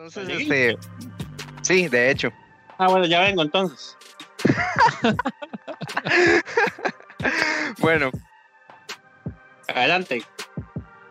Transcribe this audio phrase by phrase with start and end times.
[0.00, 0.78] Entonces, este.
[1.60, 2.32] Sí, de hecho.
[2.78, 3.98] Ah, bueno, ya vengo entonces.
[7.80, 8.10] bueno.
[9.68, 10.22] Adelante.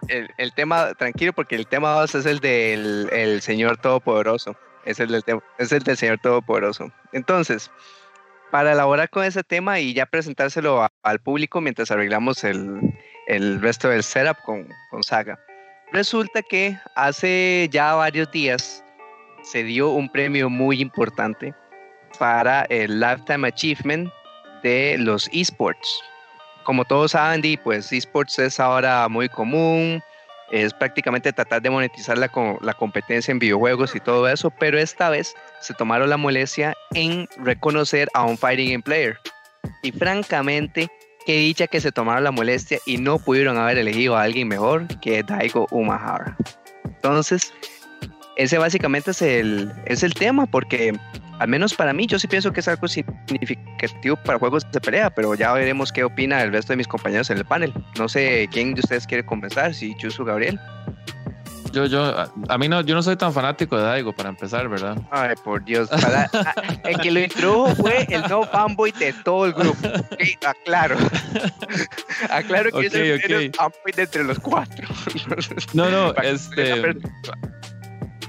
[0.07, 4.55] El, tema, tranquilo, porque el tema 2 es el del el Señor Todopoderoso.
[4.85, 6.91] Es el, del es el del Señor Todopoderoso.
[7.13, 7.69] Entonces,
[8.49, 12.79] para elaborar con ese tema y ya presentárselo al público mientras arreglamos el,
[13.27, 15.39] el resto del setup con, con Saga.
[15.91, 18.83] Resulta que hace ya varios días
[19.41, 21.53] se dio un premio muy importante
[22.19, 24.11] para el Lifetime Achievement
[24.61, 26.01] de los esports.
[26.63, 29.99] Como todos saben, pues esports es ahora muy común,
[30.51, 32.29] es prácticamente tratar de monetizar la,
[32.61, 37.27] la competencia en videojuegos y todo eso, pero esta vez se tomaron la molestia en
[37.37, 39.17] reconocer a un fighting game player.
[39.81, 40.87] Y francamente,
[41.25, 44.87] qué dicha que se tomaron la molestia y no pudieron haber elegido a alguien mejor
[44.99, 46.35] que Daigo Umahara.
[46.85, 47.53] Entonces,
[48.35, 50.93] ese básicamente es el, es el tema, porque
[51.39, 55.09] al menos para mí, yo sí pienso que es algo significativo para juegos de pelea,
[55.09, 57.73] pero ya veremos qué opina el resto de mis compañeros en el panel.
[57.97, 60.59] No sé quién de ustedes quiere comenzar, si Chusu Gabriel.
[61.71, 62.03] Yo, yo,
[62.47, 64.97] a, mí no, yo no soy tan fanático de Daigo para empezar, ¿verdad?
[65.11, 65.89] Ay, por Dios.
[66.83, 69.87] el que lo introdujo fue el no fanboy de todo el grupo.
[70.45, 70.97] aclaro.
[72.29, 74.87] aclaro que es el fanboy de entre los cuatro.
[75.73, 76.97] no, no, este.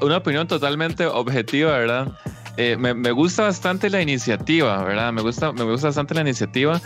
[0.01, 2.09] Una opinión totalmente objetiva, ¿verdad?
[2.63, 5.15] Eh, me, gusta bastante la iniciativa, ¿verdad?
[5.15, 6.79] Me gusta, me gusta bastante la iniciativa.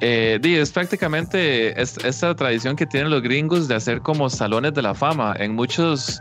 [0.00, 4.92] Eh, es prácticamente esta tradición que tienen los gringos de hacer como salones de la
[4.92, 5.34] fama.
[5.38, 6.20] En muchos,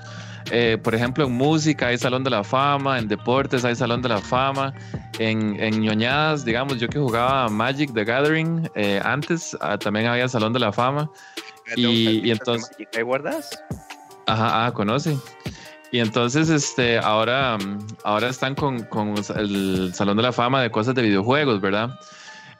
[0.49, 4.07] eh, por ejemplo, en música hay salón de la fama, en deportes hay salón de
[4.07, 4.73] la fama,
[5.19, 8.69] en, en ñoñadas, digamos, yo que jugaba Magic the Gathering
[9.03, 11.11] antes, ah, también había salón de la fama.
[11.75, 12.71] Y, y entonces...
[12.95, 13.61] ¿Hay guardas?
[14.25, 15.17] Ajá, ah, conoce.
[15.91, 17.57] Y entonces, este, ahora,
[18.05, 21.89] ahora están con, con, el Salón de la Fama de cosas de videojuegos, ¿verdad?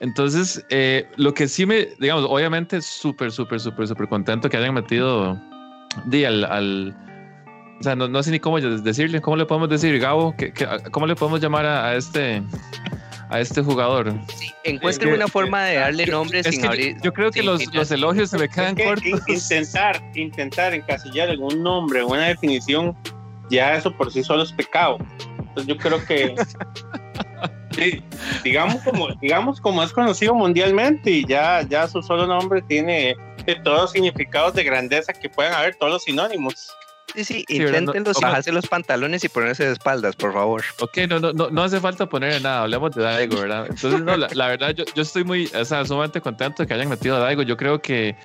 [0.02, 4.73] Entonces, eh, lo que sí me, digamos, obviamente súper, súper, súper, súper contento que hayan
[4.73, 5.39] metido
[6.05, 6.95] di, al, al,
[7.80, 10.36] o sea, no, no, sé ni cómo decirle, ¿cómo le podemos decir, Gabo?
[10.36, 10.54] ¿Qué,
[10.92, 12.44] cómo le podemos llamar a, este
[13.30, 14.14] a este jugador?
[14.36, 16.98] Sí, encuentren una forma de darle nombre sin abrir.
[17.02, 19.22] Yo, creo que los, los, elogios se me quedan cortos.
[19.28, 22.98] Intentar, intentar encasillar algún nombre, una definición
[23.52, 24.98] ya eso por sí solo es pecado.
[25.38, 26.34] Entonces yo creo que,
[28.44, 33.16] digamos, como, digamos como es conocido mundialmente y ya, ya su solo nombre tiene
[33.64, 36.72] todos los significados de grandeza que pueden haber, todos los sinónimos.
[37.14, 40.64] Sí, sí, intenten bajarse los pantalones y ponerse de espaldas, por favor.
[40.80, 43.67] Ok, no, no, no, no hace falta poner nada, hablemos de Daigo, ¿verdad?
[43.70, 46.88] Entonces, no, la, verdad, yo, yo, estoy muy, o sea, sumamente contento de que hayan
[46.88, 47.42] metido a Daigo.
[47.42, 48.16] Yo creo que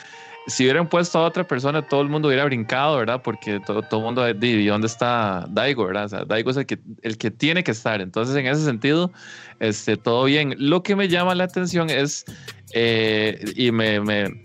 [0.46, 3.20] si hubieran puesto a otra persona, todo el mundo hubiera brincado, ¿verdad?
[3.22, 6.04] Porque todo, todo el mundo dice, ¿dónde está Daigo, verdad?
[6.04, 8.00] O sea, Daigo es el que, el que tiene que estar.
[8.00, 9.12] Entonces, en ese sentido,
[9.58, 10.54] este, todo bien.
[10.58, 12.24] Lo que me llama la atención es,
[12.72, 14.40] eh, y me, me,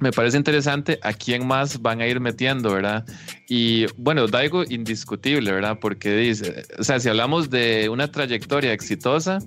[0.00, 3.04] me, parece interesante, a quién más van a ir metiendo, ¿verdad?
[3.48, 5.78] Y bueno, Daigo indiscutible, ¿verdad?
[5.80, 9.38] Porque dice, o sea, si hablamos de una trayectoria exitosa,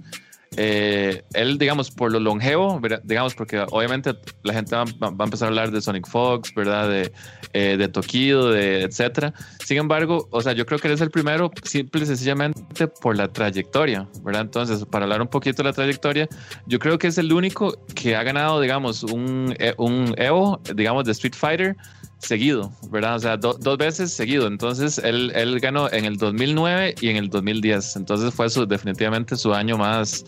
[0.56, 5.50] eh, él, digamos, por lo longevo, digamos, porque obviamente la gente va, a empezar a
[5.50, 6.90] hablar de Sonic Fox, ¿verdad?
[6.90, 7.12] De,
[7.54, 9.34] eh, de Tokido, etcétera.
[9.64, 13.18] Sin embargo, o sea, yo creo que él es el primero, simple y sencillamente por
[13.18, 14.44] la trayectoria, ¿verdad?
[14.44, 16.28] Entonces, para hablar un poquito de la trayectoria,
[16.66, 21.06] yo creo que es el único que ha ganado, digamos, un, eh, un Evo, digamos,
[21.06, 21.76] de Street Fighter
[22.20, 23.16] seguido, ¿verdad?
[23.16, 24.48] O sea, dos veces seguido.
[24.48, 27.96] Entonces, él, él, ganó en el 2009 y en el 2010.
[27.96, 30.26] Entonces, fue su, definitivamente su año más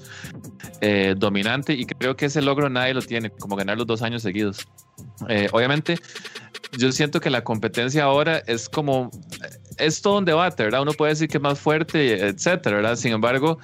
[0.81, 4.21] eh, dominante y creo que ese logro nadie lo tiene, como ganar los dos años
[4.21, 4.67] seguidos.
[5.27, 5.97] Eh, obviamente,
[6.77, 9.09] yo siento que la competencia ahora es como
[9.79, 10.81] es todo un debate, ¿verdad?
[10.81, 12.95] Uno puede decir que es más fuerte, etcétera, ¿verdad?
[12.95, 13.57] Sin embargo,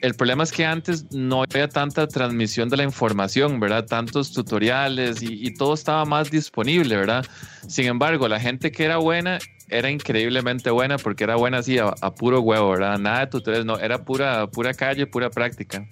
[0.00, 3.86] el problema es que antes no había tanta transmisión de la información, ¿verdad?
[3.86, 7.24] Tantos tutoriales y, todo estaba más disponible, ¿verdad?
[7.68, 9.38] Sin embargo, la gente que era buena
[9.68, 12.98] era increíblemente buena porque era buena así a, puro huevo, ¿verdad?
[12.98, 15.86] Nada de tutoriales, no, era pura, pura calle, pura práctica.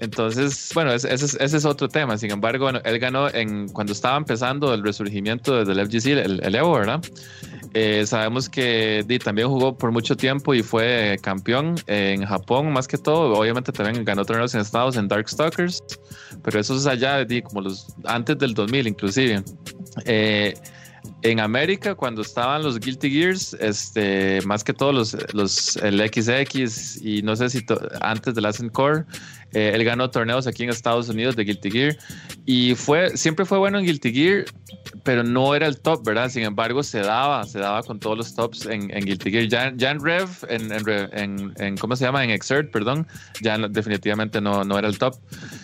[0.00, 2.16] Entonces, bueno, ese, es otro tema.
[2.18, 6.06] Sin embargo, bueno, él ganó en, cuando estaba empezando el resurgimiento desde el FGC,
[6.44, 7.00] el, Evo, ¿verdad?
[7.74, 12.98] Eh, sabemos que también jugó por mucho tiempo y fue campeón en Japón, más que
[12.98, 13.38] todo.
[13.38, 15.82] Obviamente también ganó torneos en Estados en Darkstalkers,
[16.42, 19.42] pero eso es allá de como los antes del 2000, inclusive.
[20.04, 20.54] Eh,
[21.22, 27.02] en América, cuando estaban los Guilty Gears, este, más que todos los, los el XX
[27.02, 27.64] y no sé si
[28.00, 29.04] antes de Last Core,
[29.52, 31.96] eh, él ganó torneos aquí en Estados Unidos de Guilty Gear
[32.44, 34.44] y fue, siempre fue bueno en Guilty Gear,
[35.04, 36.30] pero no era el top, ¿verdad?
[36.30, 39.48] Sin embargo, se daba, se daba con todos los tops en, en Guilty Gear.
[39.48, 42.24] Ya, ya en Rev, en, en, en, ¿cómo se llama?
[42.24, 43.06] En Exert, perdón,
[43.40, 45.14] ya definitivamente no, no era el top.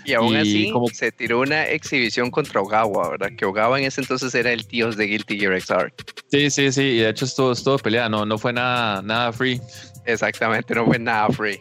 [0.04, 3.30] Y aún así se tiró una exhibición contra Ogawa, ¿verdad?
[3.36, 5.94] Que Ogawa en ese entonces era el tío de Guilty Gear Exert.
[6.30, 9.60] Sí, sí, sí, y de hecho estuvo, estuvo peleada, no, no fue nada, nada free.
[10.06, 11.58] Exactamente, no fue nada free.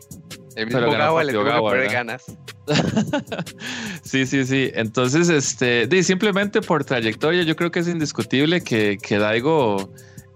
[0.55, 2.25] El mismo Gawa le tuvo que ganas.
[4.03, 4.71] sí, sí, sí.
[4.73, 9.89] Entonces, este, simplemente por trayectoria, yo creo que es indiscutible que, que Daigo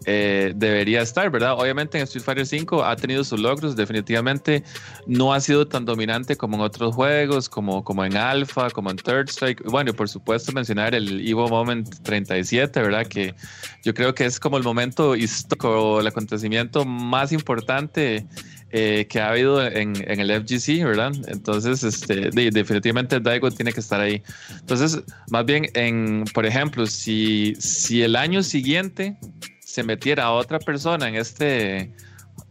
[0.10, 1.60] eh, debería estar, ¿verdad?
[1.60, 4.64] Obviamente en Street Fighter V ha tenido sus logros, definitivamente
[5.06, 8.96] no ha sido tan dominante como en otros juegos, como, como en Alpha, como en
[8.96, 9.64] Third Strike.
[9.66, 13.06] Bueno, y por supuesto mencionar el Evo Moment 37, ¿verdad?
[13.06, 13.36] Que
[13.84, 18.26] yo creo que es como el momento histórico, el acontecimiento más importante
[18.72, 21.12] eh, que ha habido en, el FGC, ¿verdad?
[21.28, 24.22] Entonces, este, definitivamente Daigo tiene que estar ahí.
[24.60, 29.18] Entonces, más bien, en, por ejemplo, si, si el año siguiente
[29.60, 31.94] se metiera otra persona en este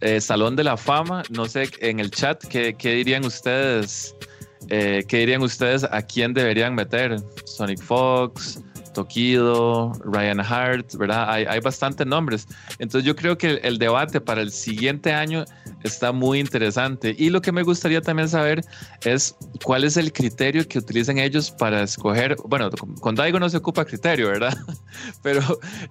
[0.00, 4.14] eh, Salón de la Fama, no sé, en el chat, ¿qué, dirían ustedes?
[4.68, 7.16] Eh, ¿Qué dirían ustedes a quién deberían meter?
[7.44, 8.60] Sonic Fox,
[8.96, 11.30] Tokido, Ryan Hart, ¿verdad?
[11.30, 12.48] Hay, hay bastantes nombres.
[12.78, 15.44] Entonces yo creo que el, debate para el siguiente año
[15.86, 17.14] está muy interesante.
[17.18, 18.62] Y lo que me gustaría también saber
[19.04, 19.34] es
[19.64, 22.36] cuál es el criterio que utilizan ellos para escoger.
[22.46, 24.56] Bueno, con Daigo no se ocupa criterio, ¿verdad?
[25.22, 25.40] Pero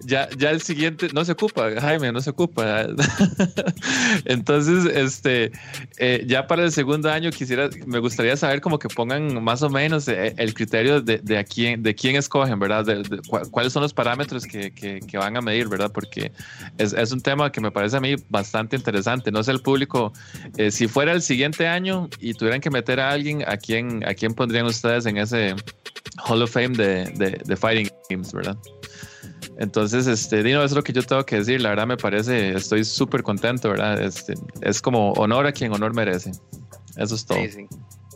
[0.01, 2.87] ya, ya el siguiente no se ocupa, Jaime, no se ocupa.
[4.25, 5.51] Entonces, este,
[5.97, 9.69] eh, ya para el segundo año quisiera, me gustaría saber como que pongan más o
[9.69, 12.85] menos eh, el criterio de, de, a quién, de quién escogen, ¿verdad?
[13.51, 15.91] cuáles son los parámetros que, que, van a medir, ¿verdad?
[15.91, 16.31] Porque
[16.77, 19.31] es, es, un tema que me parece a mí bastante interesante.
[19.31, 19.84] No sé el público,
[20.57, 24.13] eh, si fuera el siguiente año y tuvieran que meter a alguien, ¿a quién, a
[24.13, 25.55] quién pondrían ustedes en ese
[26.27, 28.57] Hall of Fame de, de, de Fighting Games, ¿verdad?
[29.57, 31.61] Entonces, este, Dino, es lo que yo tengo que decir.
[31.61, 34.01] La verdad me parece, estoy súper contento, ¿verdad?
[34.01, 36.31] Este, es como honor a quien honor merece.
[36.97, 37.37] Eso es todo.
[37.39, 37.67] Sí, sí.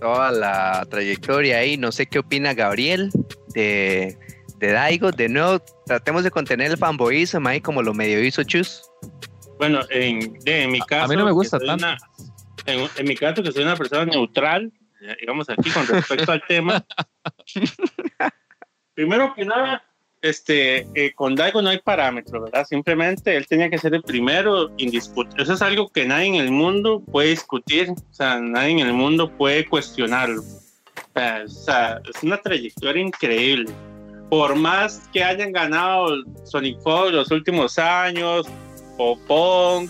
[0.01, 1.77] Toda la trayectoria ahí.
[1.77, 3.11] No sé qué opina Gabriel
[3.53, 4.17] de
[4.59, 8.83] de Daigo, de nuevo, tratemos de contener el fanboyismo ahí como lo medio hizo Chus.
[9.59, 11.05] Bueno, en, mi caso.
[11.05, 11.85] A mí no me gusta tanto.
[12.65, 14.71] en, mi caso, que soy una persona neutral,
[15.19, 16.85] digamos aquí con respecto al tema.
[18.93, 19.83] Primero que nada,
[20.21, 22.65] este, eh, con Daigo no hay parámetro, ¿verdad?
[22.65, 25.43] Simplemente él tenía que ser el primero indiscutible.
[25.43, 28.93] Eso es algo que nadie en el mundo puede discutir, o sea, nadie en el
[28.93, 30.41] mundo puede cuestionarlo.
[30.41, 33.73] o sea es una trayectoria increíble
[34.29, 38.47] por más que hayan ganado Sonic Fox los últimos años,
[38.99, 39.89] o Pong,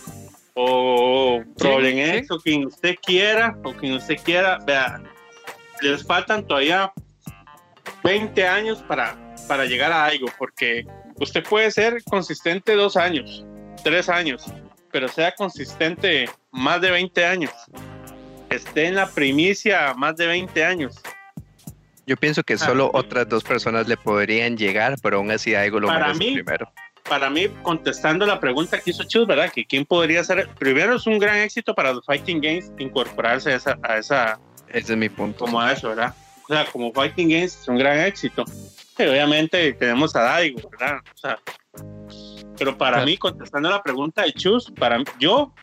[0.53, 5.01] o Problem X, o quien usted quiera, o quien usted quiera, vea,
[5.81, 6.91] les faltan todavía
[8.03, 9.17] 20 años para,
[9.47, 10.85] para llegar a algo, porque
[11.19, 13.43] usted puede ser consistente dos años,
[13.83, 14.45] tres años,
[14.91, 17.51] pero sea consistente más de 20 años,
[18.51, 20.95] esté en la primicia más de 20 años.
[22.05, 25.79] Yo pienso que solo ah, otras dos personas le podrían llegar, pero aún así algo
[25.79, 26.71] lo para mí, primero.
[27.09, 29.51] Para mí, contestando la pregunta que hizo Chus, ¿verdad?
[29.51, 30.47] Que quién podría ser.
[30.59, 33.79] Primero es un gran éxito para los Fighting Games incorporarse a esa.
[33.81, 35.45] A esa Ese es mi punto.
[35.45, 36.13] Como a eso, ¿verdad?
[36.47, 38.45] O sea, como Fighting Games es un gran éxito.
[38.97, 40.99] Y obviamente tenemos a Daigo, ¿verdad?
[41.15, 41.39] O sea,
[42.59, 45.53] pero para mí, contestando la pregunta de Chus, para yo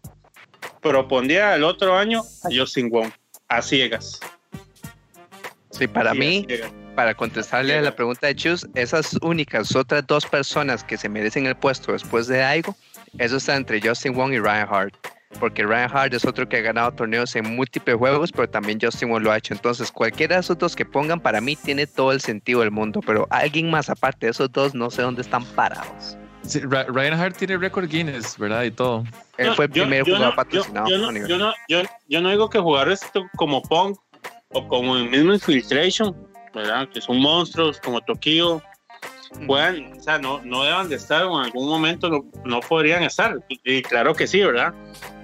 [0.80, 3.10] propondría el otro año a Justin Wong,
[3.48, 4.18] a ciegas.
[5.70, 6.46] Sí, para mí,
[6.96, 11.46] para contestarle a la pregunta de Chus, esas únicas otras dos personas que se merecen
[11.46, 12.74] el puesto después de Aigo,
[13.18, 14.94] eso está entre Justin Wong y Ryan Hart.
[15.38, 19.10] Porque Ryan Hart es otro que ha ganado torneos en múltiples juegos, pero también Justin
[19.10, 19.52] Wong lo ha hecho.
[19.52, 23.00] Entonces, cualquiera de esos dos que pongan para mí tiene todo el sentido del mundo,
[23.04, 26.16] pero alguien más aparte de esos dos no sé dónde están parados.
[26.42, 28.62] Sí, Ryan Hart tiene récord Guinness, ¿verdad?
[28.62, 29.04] Y todo.
[29.36, 30.88] Él fue el primer jugador patrocinado.
[30.88, 30.98] Yo
[31.38, 31.52] no,
[32.08, 33.96] yo, no, digo que jugar esto como Pong
[34.50, 36.16] o como el mismo Infiltration,
[36.56, 36.88] ¿verdad?
[36.88, 38.62] Que son monstruos como Tokio,
[39.46, 43.02] puedan, o sea, no, no deban de estar o en algún momento no, no podrían
[43.02, 43.36] estar.
[43.48, 44.74] Y, claro que sí, ¿verdad?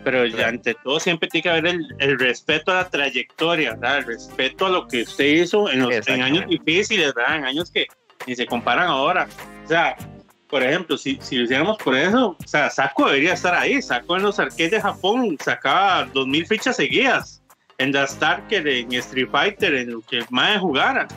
[0.05, 3.99] Pero ante todo siempre tiene que haber el, el, respeto a la trayectoria, ¿verdad?
[3.99, 7.39] El respeto a lo que usted hizo en, los, en años difíciles, ¿verdad?
[7.39, 7.87] En años que
[8.27, 9.29] ni se comparan ahora.
[9.65, 9.97] O sea,
[10.49, 13.81] por ejemplo, si, si lo hiciéramos por eso, o sea, Saco debería estar ahí.
[13.81, 17.42] Saco en los arcades de Japón sacaba 2.000 fichas seguidas
[17.83, 21.09] en The Starker, en Street Fighter, en lo que Mae jugara.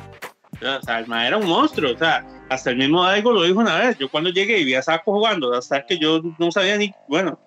[0.56, 1.94] O sea, el Mae era un monstruo.
[1.94, 3.98] O sea, hasta el mismo Daigo lo dijo una vez.
[3.98, 7.40] Yo cuando llegué y vi a Saco jugando, hasta que yo no sabía ni, bueno,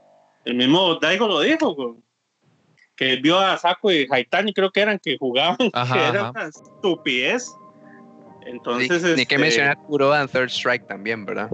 [0.44, 1.96] el mismo Daigo lo dijo,
[2.96, 7.54] que vio a Saco y Haitani, creo que eran que jugaban, que era una estupidez.
[8.46, 11.50] Entonces, ni, que este mencionar Kuroda Third Strike también, ¿verdad?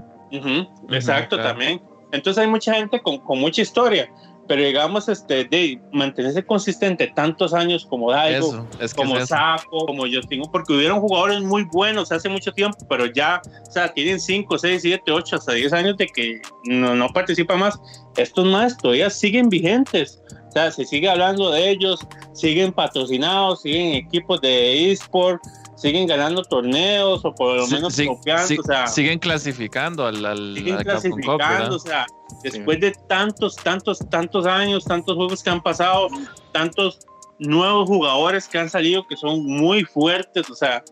[0.90, 1.80] exacto, también.
[2.12, 4.08] Entonces hay mucha gente con, con mucha historia
[4.46, 10.50] pero digamos, este, de mantenerse consistente tantos años como Daigo, como Saco, como yo tengo,
[10.50, 14.82] porque hubieron jugadores muy buenos hace mucho tiempo, pero ya, o sea, tienen 5, 6,
[14.82, 17.78] 7, 8, hasta 10 años de que no, no participa más.
[18.16, 22.00] Estos más todavía siguen vigentes, o sea, se sigue hablando de ellos,
[22.32, 25.42] siguen patrocinados, siguen equipos de eSport
[25.84, 30.78] siguen ganando torneos o por lo menos confiando, o sea, siguen clasificando al, al siguen
[30.78, 32.06] clasificando, o sea,
[32.42, 36.08] después de tantos, tantos, tantos años, tantos juegos que han pasado,
[36.52, 37.00] tantos
[37.38, 40.82] nuevos jugadores que han salido que son muy fuertes, o sea,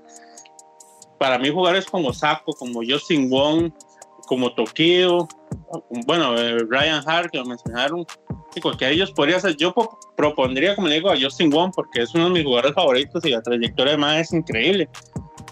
[1.18, 3.72] para mí jugadores como Saco, como Justin Wong,
[4.26, 5.26] como Tokio,
[6.06, 8.06] bueno, eh, Ryan Hart que lo mencionaron,
[8.54, 9.56] y cualquiera de ellos podría ser.
[9.56, 9.74] Yo
[10.16, 13.30] propondría, como le digo, a Justin Wong porque es uno de mis jugadores favoritos y
[13.30, 14.88] la trayectoria además es increíble.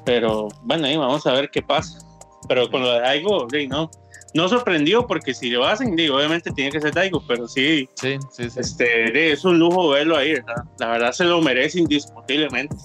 [0.04, 1.98] Pero bueno, ahí vamos a ver qué pasa.
[2.48, 3.90] Pero con lo de Daigo, no,
[4.34, 8.18] no sorprendió porque si lo hacen, digo, obviamente tiene que ser Daigo, pero sí, sí,
[8.30, 10.64] sí, Este, es un lujo verlo ahí, ¿verdad?
[10.78, 12.76] La verdad se lo merece indiscutiblemente.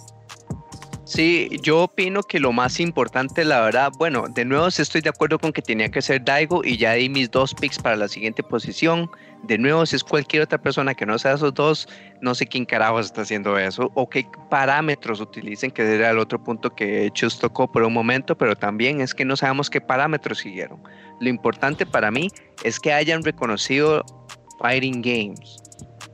[1.05, 5.37] Sí, yo opino que lo más importante, la verdad, bueno, de nuevo estoy de acuerdo
[5.37, 8.41] con que tenía que ser Daigo y ya di mis dos picks para la siguiente
[8.41, 9.11] posición.
[9.43, 11.87] De nuevo, si es cualquier otra persona que no sea esos dos,
[12.21, 16.43] no sé quién carajos está haciendo eso o qué parámetros utilicen, que era el otro
[16.43, 20.39] punto que Chus tocó por un momento, pero también es que no sabemos qué parámetros
[20.39, 20.81] siguieron.
[21.19, 22.29] Lo importante para mí
[22.63, 24.03] es que hayan reconocido
[24.59, 25.57] Fighting Games,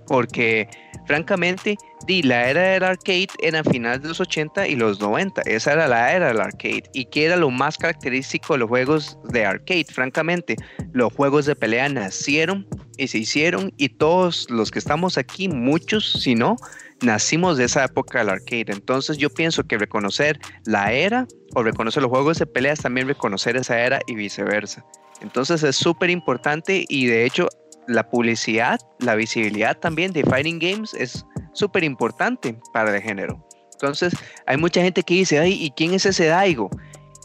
[0.08, 0.68] porque
[1.06, 5.42] francamente, di, la era del arcade era finales de los 80 y los 90.
[5.44, 6.84] Esa era la era del arcade.
[6.94, 9.86] ¿Y qué era lo más característico de los juegos de arcade?
[9.86, 10.56] Francamente,
[10.94, 12.68] los juegos de pelea nacieron
[12.98, 16.56] y se hicieron y todos los que estamos aquí, muchos, si no,
[17.02, 18.66] nacimos de esa época del arcade.
[18.68, 23.08] Entonces yo pienso que reconocer la era o reconocer los juegos de pelea es también
[23.08, 24.86] reconocer esa era y viceversa.
[25.22, 27.48] Entonces es súper importante y de hecho
[27.92, 33.46] la publicidad, la visibilidad también de Fighting Games es súper importante para el género.
[33.74, 34.14] Entonces,
[34.46, 36.70] hay mucha gente que dice, ay, ¿y quién es ese Daigo?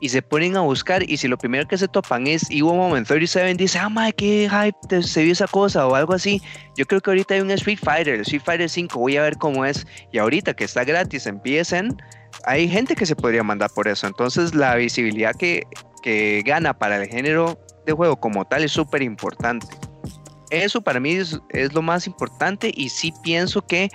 [0.00, 3.06] Y se ponen a buscar, y si lo primero que se topan es Evo Moment
[3.06, 6.42] 37, dice, ah, madre, qué hype se vio esa cosa, o algo así.
[6.76, 9.36] Yo creo que ahorita hay un Street Fighter, el Street Fighter 5, voy a ver
[9.38, 9.86] cómo es.
[10.12, 11.96] Y ahorita que está gratis, empiecen,
[12.44, 14.06] hay gente que se podría mandar por eso.
[14.06, 15.62] Entonces, la visibilidad que,
[16.02, 19.66] que gana para el género de juego como tal es súper importante
[20.50, 21.40] eso para mí es,
[21.72, 23.88] lo más importante y sí pienso que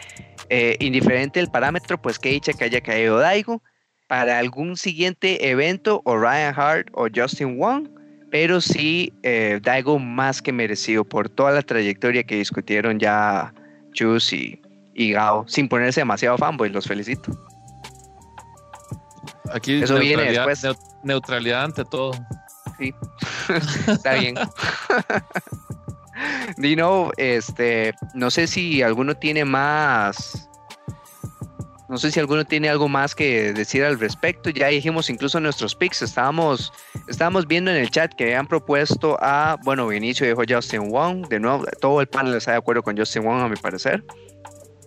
[0.50, 3.62] eh, indiferente el parámetro, pues que dicha que haya caído Daigo
[4.08, 7.88] para algún siguiente evento o Ryan Hart o Justin Wong,
[8.30, 13.54] pero sí eh, Daigo más que merecido por toda la trayectoria que discutieron ya
[13.94, 14.60] Chus y,
[14.96, 17.32] Gao, sin ponerse demasiado fanboy, los felicito.
[19.54, 20.66] Aquí Eso viene después.
[21.04, 22.12] neutralidad ante todo.
[22.78, 22.94] Sí,
[23.88, 24.36] está bien.
[26.58, 30.48] Dino, este, no sé si alguno tiene más.
[31.90, 34.50] No sé si alguno tiene algo más que decir al respecto.
[34.50, 36.02] Ya dijimos incluso nuestros picks.
[36.02, 36.72] Estábamos,
[37.10, 41.28] estábamos viendo en el chat que habían propuesto a, bueno, Vinicio dijo Justin Wong.
[41.28, 44.06] De nuevo, todo el panel está de acuerdo con Justin Wong, a mi parecer.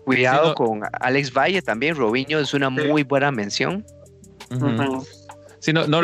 [0.05, 1.95] Cuidado con Alex Valle también.
[1.95, 3.85] Robinho es una muy buena mención.
[5.61, 6.01] Sí, no, no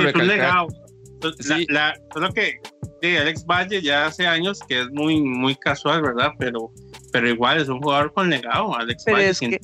[1.68, 2.60] la, solo que
[3.00, 6.32] de Alex Valle ya hace años que es muy, muy casual, ¿verdad?
[6.38, 6.70] Pero,
[7.12, 9.30] pero igual es un jugador con legado, Alex pero Valle.
[9.30, 9.60] Es que,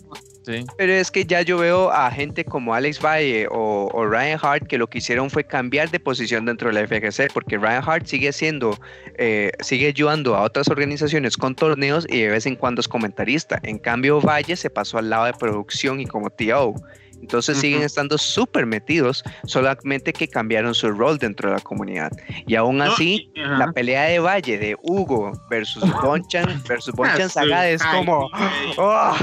[0.77, 4.79] Pero es que ya yo veo a gente como Alex Valle o, Ryan Hart que
[4.79, 8.33] lo que hicieron fue cambiar de posición dentro de la FGC, porque Ryan Hart sigue
[8.33, 8.79] siendo,
[9.19, 13.59] eh, sigue ayudando a otras organizaciones con torneos y de vez en cuando es comentarista.
[13.63, 16.75] En cambio, Valle se pasó al lado de producción y como TO.
[17.21, 22.13] Entonces siguen estando súper metidos, solamente que cambiaron su rol dentro de la comunidad.
[22.47, 27.83] Y aún así, la pelea de Valle de Hugo versus Bonchan versus Bonchan Saga es
[27.83, 28.31] como,
[28.79, 29.17] oh,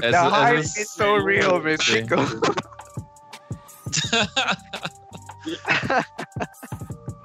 [0.00, 1.76] the is so real, me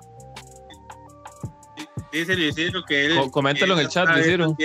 [2.14, 3.20] Dice Luisiro que él.
[3.32, 4.56] Coméntalo en el chat, Luisiro.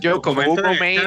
[0.00, 0.98] Yo, como Hugo May,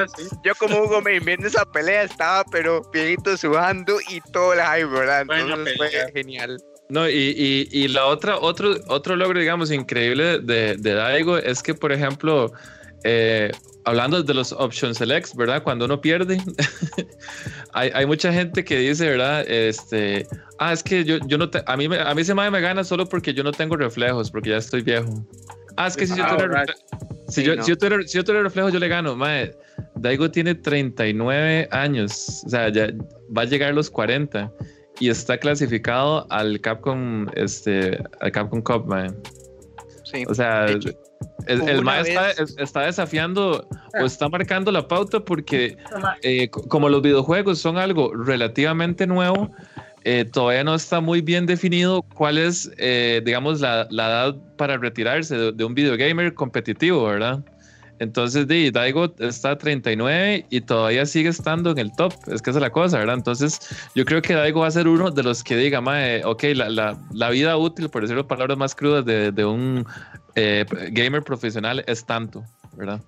[0.44, 4.86] yo como Hugo May viendo esa pelea estaba, pero viejito sudando y todo el hype,
[4.86, 5.20] ¿verdad?
[5.22, 6.60] Entonces fue genial.
[6.88, 11.62] No, y, y, y, la otra, otro, otro logro, digamos, increíble de, de Daigo es
[11.62, 12.52] que, por ejemplo,
[13.04, 13.52] eh,
[13.84, 15.62] hablando de los option selects, ¿verdad?
[15.62, 16.38] Cuando uno pierde,
[17.72, 19.44] hay, hay, mucha gente que dice, ¿verdad?
[19.48, 20.26] Este,
[20.58, 22.84] ah, es que yo, yo no te, a mí a mí se me, me gana
[22.84, 25.24] solo porque yo no tengo reflejos, porque ya estoy viejo.
[25.76, 26.64] Ah, es que si yo ah, tuviera,
[27.28, 29.16] si, yo, si, yo tuviera, si yo tuviera reflejos, yo le gano.
[29.16, 29.56] Mae,
[29.94, 32.90] Daigo tiene 39 años, o sea, ya
[33.36, 34.52] va a llegar a los 40
[34.98, 39.10] y está clasificado al Capcom, este, al Capcom Cup, mae.
[40.04, 40.24] Sí.
[40.28, 40.66] O sea,
[41.46, 42.20] el, el maestro
[42.58, 43.66] está, desafiando
[44.00, 45.76] o está marcando la pauta porque
[46.22, 49.50] eh, como los videojuegos son algo relativamente nuevo,
[50.04, 55.36] eh, todavía no está muy bien definido cuál es, eh, digamos, la, edad para retirarse
[55.36, 57.40] de, de un videogamer competitivo, ¿verdad?
[58.00, 62.14] Entonces, Daigo está 39 y todavía sigue estando en el top.
[62.28, 63.14] Es que esa es la cosa, ¿verdad?
[63.14, 63.60] Entonces,
[63.94, 67.30] yo creo que Daigo va a ser uno de los que diga, mae, ok, la,
[67.30, 69.86] vida útil, por decirlo palabras más crudas, de, un
[70.34, 72.42] eh, gamer profesional es tanto,
[72.74, 73.02] ¿verdad?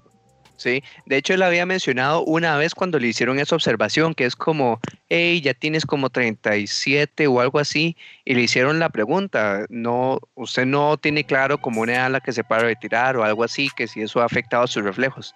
[0.57, 4.37] Sí, de hecho él había mencionado una vez cuando le hicieron esa observación, que es
[4.37, 10.21] como, hey, ya tienes como 37 o algo así, y le hicieron la pregunta, no,
[10.35, 13.43] usted no tiene claro como una edad a la que se para retirar o algo
[13.43, 15.35] así, que si eso ha afectado sus reflejos.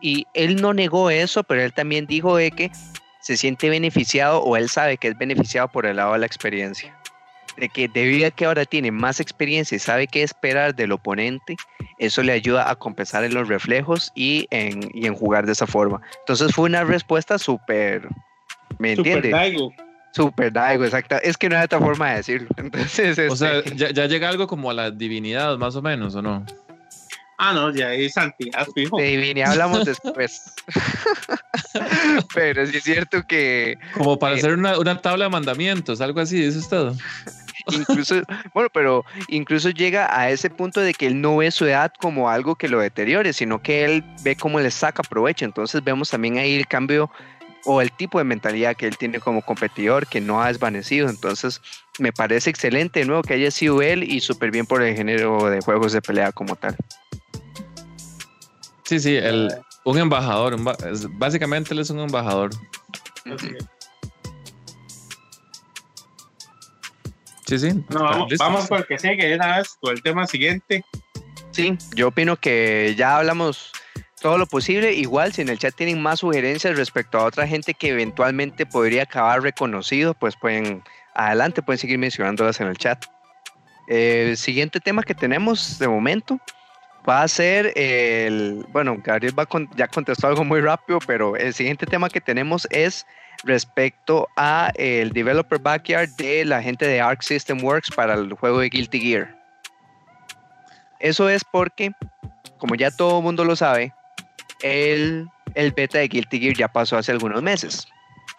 [0.00, 2.70] Y él no negó eso, pero él también dijo de que
[3.20, 6.96] se siente beneficiado o él sabe que es beneficiado por el lado de la experiencia
[7.56, 11.56] de que debido a que ahora tiene más experiencia y sabe qué esperar del oponente,
[11.98, 15.66] eso le ayuda a compensar en los reflejos y en, y en jugar de esa
[15.66, 16.00] forma.
[16.20, 18.08] Entonces fue una respuesta súper,
[18.78, 19.24] ¿me entiendes?
[19.24, 19.72] Super Daigo.
[20.12, 21.16] Super Daigo, exacto.
[21.22, 22.48] Es que no hay otra forma de decirlo.
[22.56, 26.14] Entonces, o sea, este ya, ya, llega algo como a la divinidad, más o menos,
[26.14, 26.44] ¿o no?
[27.38, 28.98] Ah, no, ya es santidad, fijo.
[28.98, 30.54] De divinidad hablamos después.
[32.34, 33.78] Pero sí es cierto que...
[33.94, 36.94] Como para hacer una, una tabla de mandamientos, algo así, eso es todo
[37.70, 38.22] incluso,
[38.54, 42.28] bueno, pero incluso llega a ese punto de que él no ve su edad como
[42.30, 45.44] algo que lo deteriore, sino que él ve cómo le saca provecho.
[45.44, 47.10] Entonces vemos también ahí el cambio
[47.64, 51.08] o el tipo de mentalidad que él tiene como competidor que no ha desvanecido.
[51.08, 51.60] Entonces
[51.98, 55.48] me parece excelente de nuevo que haya sido él y súper bien por el género
[55.48, 56.76] de juegos de pelea como tal.
[58.84, 59.50] Sí, sí, el,
[59.84, 60.56] un embajador,
[61.12, 62.50] básicamente él es un embajador.
[67.52, 67.84] Sí, sí.
[68.38, 70.82] vamos, por el que sigue, una vez con el tema siguiente.
[71.50, 73.72] Sí, yo opino que ya hablamos
[74.22, 74.94] todo lo posible.
[74.94, 79.02] Igual, si en el chat tienen más sugerencias respecto a otra gente que eventualmente podría
[79.02, 80.82] acabar reconocido, pues pueden,
[81.14, 83.04] adelante, pueden seguir mencionándolas en el chat.
[83.86, 86.40] El siguiente tema que tenemos de momento
[87.06, 91.84] va a ser el, bueno, Gabriel va ya contestó algo muy rápido, pero el siguiente
[91.84, 93.04] tema que tenemos es
[93.44, 98.60] respecto a el developer backyard de la gente de Arc System Works para el juego
[98.60, 99.36] de Guilty Gear.
[101.00, 101.90] Eso es porque,
[102.58, 103.92] como ya todo el mundo lo sabe,
[104.62, 107.88] el, el beta de Guilty Gear ya pasó hace algunos meses.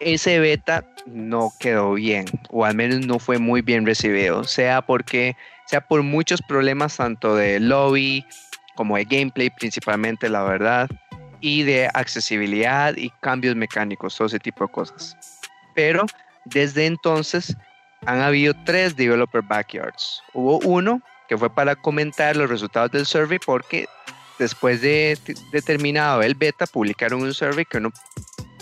[0.00, 5.36] Ese beta no quedó bien, o al menos no fue muy bien recibido, sea porque
[5.66, 8.24] sea por muchos problemas tanto de lobby
[8.74, 10.88] como de gameplay principalmente, la verdad,
[11.44, 15.14] y de accesibilidad y cambios mecánicos, todo ese tipo de cosas.
[15.74, 16.06] Pero
[16.46, 17.54] desde entonces
[18.06, 20.22] han habido tres developer backyards.
[20.32, 23.86] Hubo uno que fue para comentar los resultados del survey porque
[24.38, 25.18] después de,
[25.66, 27.92] terminado el beta publicaron un survey que uno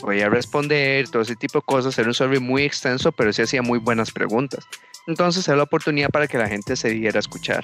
[0.00, 1.96] podía responder, todo ese tipo de cosas.
[2.00, 4.66] Era un survey muy extenso, pero sí hacía muy buenas preguntas.
[5.06, 7.62] Entonces era la oportunidad para que la gente se diera a escuchar.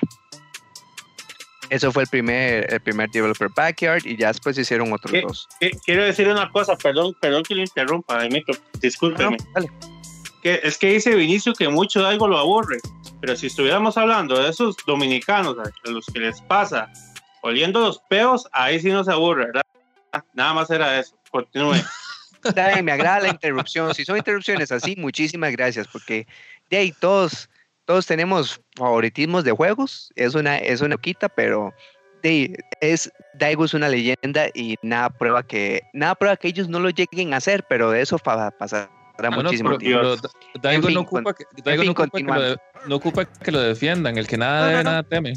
[1.71, 5.49] Eso fue el primer, el primer developer backyard y ya después hicieron otros dos.
[5.85, 8.27] quiero decir una cosa, perdón, perdón que lo interrumpa,
[8.81, 9.37] discúlpeme.
[10.43, 12.79] Que es que dice Vinicio que mucho de algo lo aburre,
[13.21, 16.91] pero si estuviéramos hablando de esos dominicanos a los que les pasa
[17.43, 19.63] oliendo los peos, ahí sí no se aburre, ¿verdad?
[20.33, 21.17] Nada más era eso.
[21.31, 21.75] Continúe.
[22.83, 23.95] me agrada la interrupción.
[23.95, 26.27] Si son interrupciones así, muchísimas gracias, porque
[26.71, 27.49] de ahí todos
[27.88, 31.72] todos tenemos favoritismos de juegos, es una, es una quita, pero
[32.22, 36.90] es, Daigo es una leyenda y nada prueba que, nada prueba que ellos no lo
[36.90, 40.16] lleguen a hacer, pero de eso pasará ah, muchísimo tiempo.
[40.61, 41.44] Daigo, no, ocupa que,
[42.87, 45.33] no, ocupa que lo, defiendan, el que nada debe, nada teme.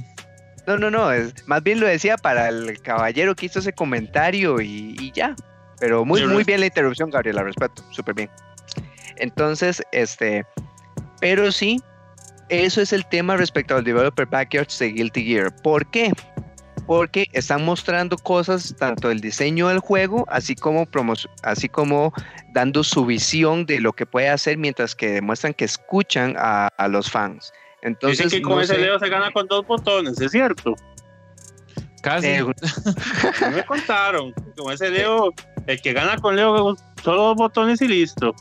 [0.67, 4.59] No, no, no, es, más bien lo decía para el caballero que hizo ese comentario
[4.59, 5.37] y, y ya.
[5.79, 8.29] Pero muy, muy bien la interrupción, Gabriel, la respeto, súper bien.
[9.15, 10.45] Entonces, este,
[11.21, 11.81] pero sí,
[12.51, 15.55] eso es el tema respecto al Developer Backyards de Guilty Gear.
[15.63, 16.11] ¿Por qué?
[16.85, 20.85] Porque están mostrando cosas, tanto el diseño del juego, así como,
[21.43, 22.13] así como
[22.53, 27.09] dando su visión de lo que puede hacer, mientras que demuestran que escuchan a, los
[27.09, 27.53] fans.
[27.83, 30.75] Entonces, Dicen que con ese dedo se gana con dos botones, ¿es cierto?
[32.01, 32.27] Casi.
[32.27, 32.43] Eh,
[33.41, 34.33] No me contaron.
[34.57, 35.31] Con ese Leo,
[35.67, 38.35] el que gana con Leo, solo dos botones y listo.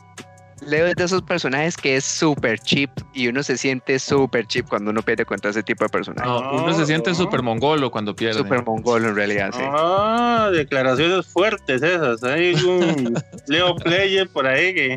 [0.61, 4.67] Leo es de esos personajes que es súper cheap y uno se siente súper cheap
[4.69, 6.31] cuando uno pierde contra ese tipo de personajes.
[6.31, 7.15] No, uno se siente no.
[7.15, 8.37] súper mongolo cuando pierde.
[8.37, 9.63] Súper mongolo en realidad, sí.
[9.63, 12.23] Ah, declaraciones fuertes esas.
[12.23, 13.13] Hay un
[13.47, 14.95] Leo Player por ahí que,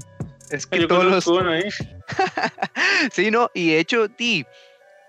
[0.50, 1.26] Es que yo todos los...
[1.26, 1.64] uno ahí.
[3.12, 4.46] Sí, no, y de hecho, di,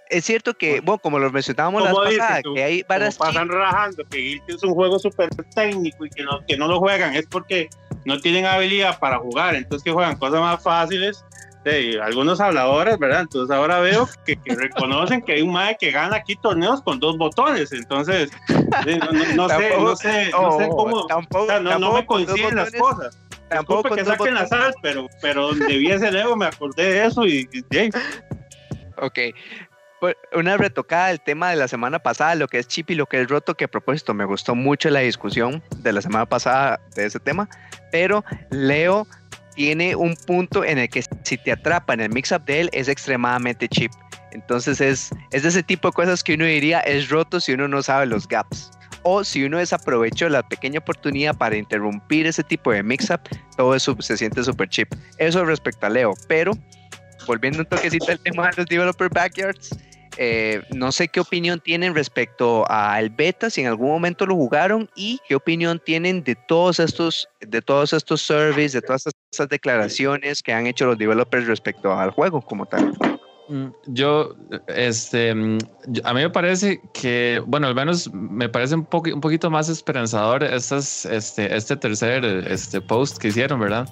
[0.09, 3.49] es cierto que, bueno, como lo mencionábamos la pasada, tú, que hay Como varias pasan
[3.49, 7.15] rajando que Guilty es un juego súper técnico y que no, que no lo juegan
[7.15, 7.69] es porque
[8.05, 11.25] no tienen habilidad para jugar, entonces que juegan cosas más fáciles.
[11.65, 13.21] Sí, algunos habladores, ¿verdad?
[13.21, 16.99] Entonces ahora veo que, que reconocen que hay un mae que gana aquí torneos con
[16.99, 17.71] dos botones.
[17.71, 21.07] Entonces, sí, no, no- no sé, no sé, no sé Oh, cómo.
[21.07, 23.17] tampoco, o sea, no, me tampoco dos coinciden las cosas.
[23.49, 24.49] Tampoco Disculpe que saquen la botones.
[24.65, 27.89] sal, pero, pero donde vi ese Lego me acordé de eso y, y, y-
[28.97, 29.19] Ok.
[29.99, 33.05] Pues, Una retocada del tema de la semana pasada, lo que es chip y lo
[33.05, 36.79] que es roto, que a propósito me gustó mucho la discusión de la semana pasada
[36.95, 37.49] de ese tema,
[37.91, 39.07] pero Leo
[39.55, 42.89] tiene un punto en el que si te atrapa en el mix-up de él es
[42.89, 43.91] extremadamente chip.
[44.31, 47.67] Entonces es, es de ese tipo de cosas que uno diría es roto si uno
[47.69, 48.71] no sabe los gaps.
[49.03, 53.21] O si uno desaprovechó la pequeña oportunidad para interrumpir ese tipo de mix-up,
[53.55, 54.93] todo eso se siente súper chip.
[55.19, 56.51] Eso respecto a Leo, pero
[57.25, 59.69] volviendo un toquecito al tema de los developer backyards,
[60.17, 64.89] eh, no sé qué opinión tienen respecto al beta, si en algún momento lo jugaron
[64.95, 70.41] y qué opinión tienen de todos estos, de todos estos surveys, de todas estas declaraciones
[70.41, 72.93] que han hecho los developers respecto al juego como tal.
[73.49, 74.35] Mm, Yo,
[74.67, 75.57] este, mm,
[76.03, 79.69] a mí me parece que, bueno, al menos me parece un, poco, un poquito más
[79.69, 83.87] esperanzador estas, este, este tercer este, post que hicieron, ¿verdad?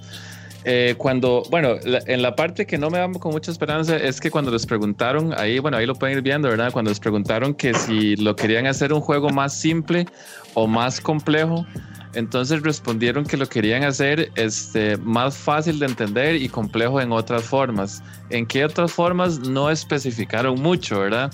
[0.66, 4.20] Eh, cuando, bueno, la- en la parte que no me da con mucha esperanza es
[4.22, 6.72] que cuando les preguntaron, ahí, bueno, ahí lo pueden ir viendo, ¿verdad?
[6.72, 10.06] Cuando les preguntaron que si lo querían hacer un juego más simple
[10.54, 11.66] o más complejo,
[12.14, 17.44] entonces respondieron que lo querían hacer este, más fácil de entender y complejo en otras
[17.44, 18.04] formas.
[18.30, 19.40] ¿En qué otras formas?
[19.40, 21.32] No especificaron mucho, ¿verdad?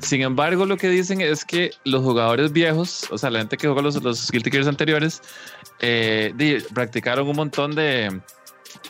[0.00, 3.68] Sin embargo, lo que dicen es que los jugadores viejos, o sea, la gente que
[3.68, 5.22] jugó los, los Guilty Gears anteriores,
[5.80, 8.20] eh, practicaron un montón de,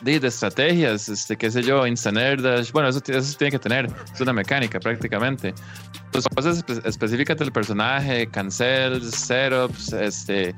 [0.03, 3.59] de, de estrategias, este, qué sé yo, instant air dash, bueno, eso, eso tiene que
[3.59, 5.55] tener, es una mecánica prácticamente.
[6.13, 10.55] Pues cosas espe- específicas del personaje, cancels, setups, este,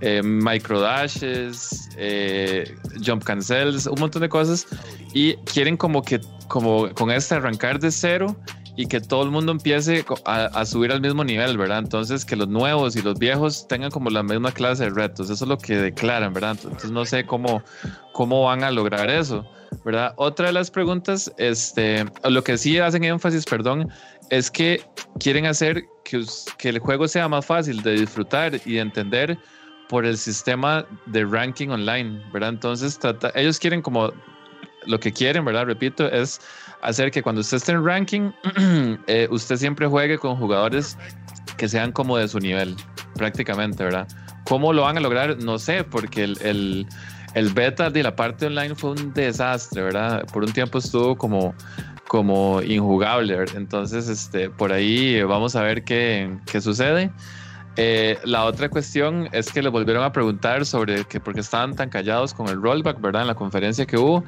[0.00, 4.66] eh, micro dashes, eh, jump cancels, un montón de cosas
[5.12, 8.36] y quieren como que como con este arrancar de cero
[8.76, 11.78] y que todo el mundo empiece a, a subir al mismo nivel, ¿verdad?
[11.78, 15.44] Entonces que los nuevos y los viejos tengan como la misma clase de retos, eso
[15.44, 16.56] es lo que declaran, ¿verdad?
[16.62, 17.62] Entonces no sé cómo,
[18.12, 19.46] cómo van a lograr eso,
[19.84, 20.14] ¿verdad?
[20.16, 23.90] Otra de las preguntas, este, lo que sí hacen énfasis, perdón,
[24.30, 24.82] es que
[25.20, 26.24] quieren hacer que,
[26.58, 29.38] que el juego sea más fácil de disfrutar y de entender
[29.88, 32.48] por el sistema de ranking online, ¿verdad?
[32.48, 34.10] Entonces, trata, ellos quieren como
[34.86, 35.66] lo que quieren, ¿verdad?
[35.66, 36.40] Repito, es
[36.82, 38.30] hacer que cuando usted esté en ranking,
[39.06, 40.98] eh, usted siempre juegue con jugadores
[41.56, 42.76] que sean como de su nivel,
[43.14, 44.06] prácticamente, ¿verdad?
[44.44, 45.38] ¿Cómo lo van a lograr?
[45.42, 46.86] No sé, porque el, el,
[47.34, 50.26] el beta de la parte online fue un desastre, ¿verdad?
[50.32, 51.54] Por un tiempo estuvo como,
[52.08, 57.10] como injugable, entonces este, por ahí vamos a ver qué, qué sucede.
[57.76, 61.74] Eh, la otra cuestión es que le volvieron a preguntar sobre que por qué estaban
[61.74, 63.22] tan callados con el rollback, ¿verdad?
[63.22, 64.24] En la conferencia que hubo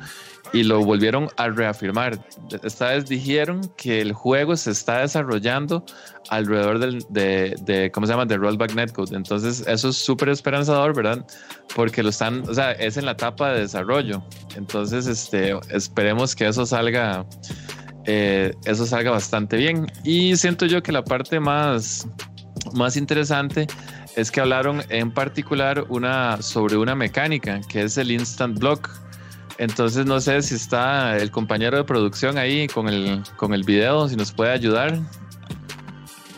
[0.53, 2.25] y lo volvieron a reafirmar.
[2.63, 5.85] Esta vez dijeron que el juego se está desarrollando
[6.31, 8.25] alrededor del, de, de, ¿cómo se llama?
[8.25, 9.17] De rollback netcode.
[9.17, 11.27] Entonces, eso es súper esperanzador, ¿verdad?
[11.75, 14.23] Porque lo están, o sea, es en la etapa de desarrollo.
[14.57, 17.27] Entonces, este, esperemos que eso salga,
[18.05, 19.91] eh, eso salga bastante bien.
[20.05, 22.07] Y siento yo que la parte más,
[22.73, 23.67] más interesante
[24.17, 28.91] es que hablaron en particular una, sobre una mecánica que es el instant block.
[29.59, 34.09] Entonces no sé si está el compañero de producción ahí con el, con el video,
[34.09, 34.99] si nos puede ayudar.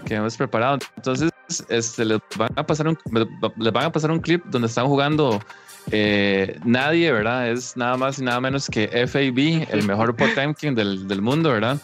[0.04, 0.78] Que hemos preparado.
[0.96, 1.32] Entonces,
[1.68, 2.98] este, les van a pasar un,
[3.56, 5.40] les van a pasar un clip donde están jugando
[5.90, 7.50] eh, nadie, ¿verdad?
[7.50, 11.78] Es nada más y nada menos que FAB, el mejor Potemkin del, del mundo, ¿verdad?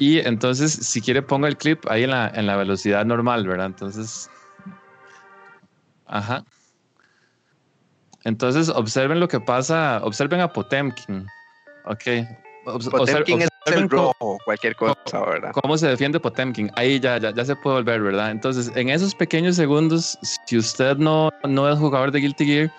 [0.00, 3.66] Y entonces, si quiere, ponga el clip ahí en la, en la velocidad normal, ¿verdad?
[3.66, 4.30] Entonces,
[6.06, 6.42] ajá.
[8.24, 11.26] Entonces, observen lo que pasa, observen a Potemkin.
[11.84, 12.26] Ok.
[12.64, 15.52] Obs Potemkin es el cómo, rojo, cualquier cosa, ¿verdad?
[15.52, 16.70] Cómo se defiende Potemkin.
[16.76, 18.30] Ahí ya, ya, ya se puede volver, ¿verdad?
[18.30, 22.72] Entonces, en esos pequeños segundos, si usted no, no es jugador de Guilty Gear,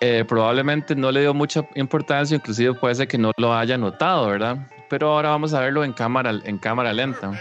[0.00, 4.28] eh, probablemente no le dio mucha importancia, inclusive puede ser que no lo haya notado,
[4.28, 4.66] ¿verdad?
[4.88, 7.32] Pero ahora vamos a verlo en cámara, en cámara lenta,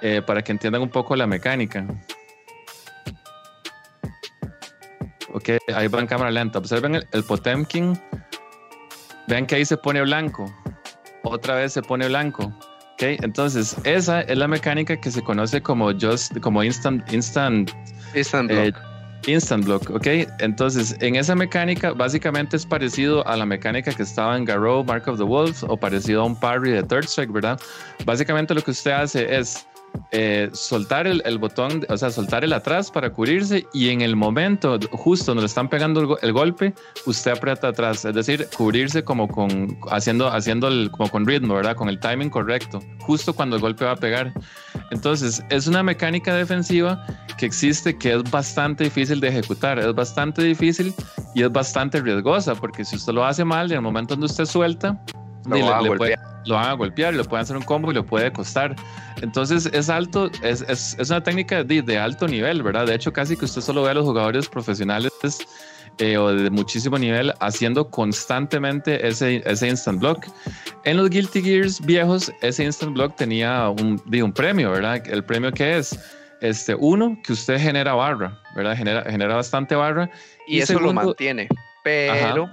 [0.00, 1.86] eh, para que entiendan un poco la mecánica.
[5.32, 6.58] Ok, ahí va en cámara lenta.
[6.58, 7.98] Observen el, Potemkin.
[9.28, 10.52] Vean que ahí se pone blanco.
[11.22, 12.52] Otra vez se pone blanco.
[12.94, 17.70] Okay, entonces esa es la mecánica que se conoce como just, como instant, instant,
[18.14, 18.72] instant eh,
[19.26, 20.06] instant block, ok.
[20.38, 25.08] Entonces en esa mecánica básicamente es parecido a la mecánica que estaba en Garou, Mark
[25.08, 27.60] of the Wolf o parecido a un parry de Third Strike, ¿verdad?
[28.04, 29.66] Básicamente lo que usted hace es
[30.10, 34.78] eh, soltar el, botón, o sea, soltar el atrás para cubrirse y en el momento
[34.90, 36.74] justo donde le están pegando el golpe,
[37.06, 41.76] usted aprieta atrás, es decir, cubrirse como con haciendo haciendo el, como con ritmo, ¿verdad?
[41.76, 44.32] Con el timing correcto, justo cuando el golpe va a pegar.
[44.90, 47.06] Entonces, es una mecánica defensiva
[47.38, 50.92] que existe que es bastante difícil de ejecutar, es bastante difícil
[51.34, 54.44] y es bastante riesgosa porque si usted lo hace mal, en el momento donde usted
[54.44, 55.02] suelta,
[55.46, 56.18] Lo va a puede- golpear.
[56.46, 58.74] lo van a golpear, le pueden hacer un combo y le puede costar.
[59.20, 62.86] Entonces es alto, es, es, es una técnica de, de, alto nivel, ¿verdad?
[62.86, 65.12] De hecho, casi que usted solo ve a los jugadores profesionales
[65.98, 70.26] eh, o de muchísimo nivel haciendo constantemente ese, ese instant block.
[70.84, 75.02] En los Guilty Gears viejos, ese instant block tenía un, de un premio, ¿verdad?
[75.06, 75.98] El premio que es,
[76.40, 78.76] este, uno, que usted genera barra, ¿verdad?
[78.76, 80.10] Genera, genera bastante barra.
[80.46, 81.46] Y, eso lo mantiene.
[81.84, 82.48] Pero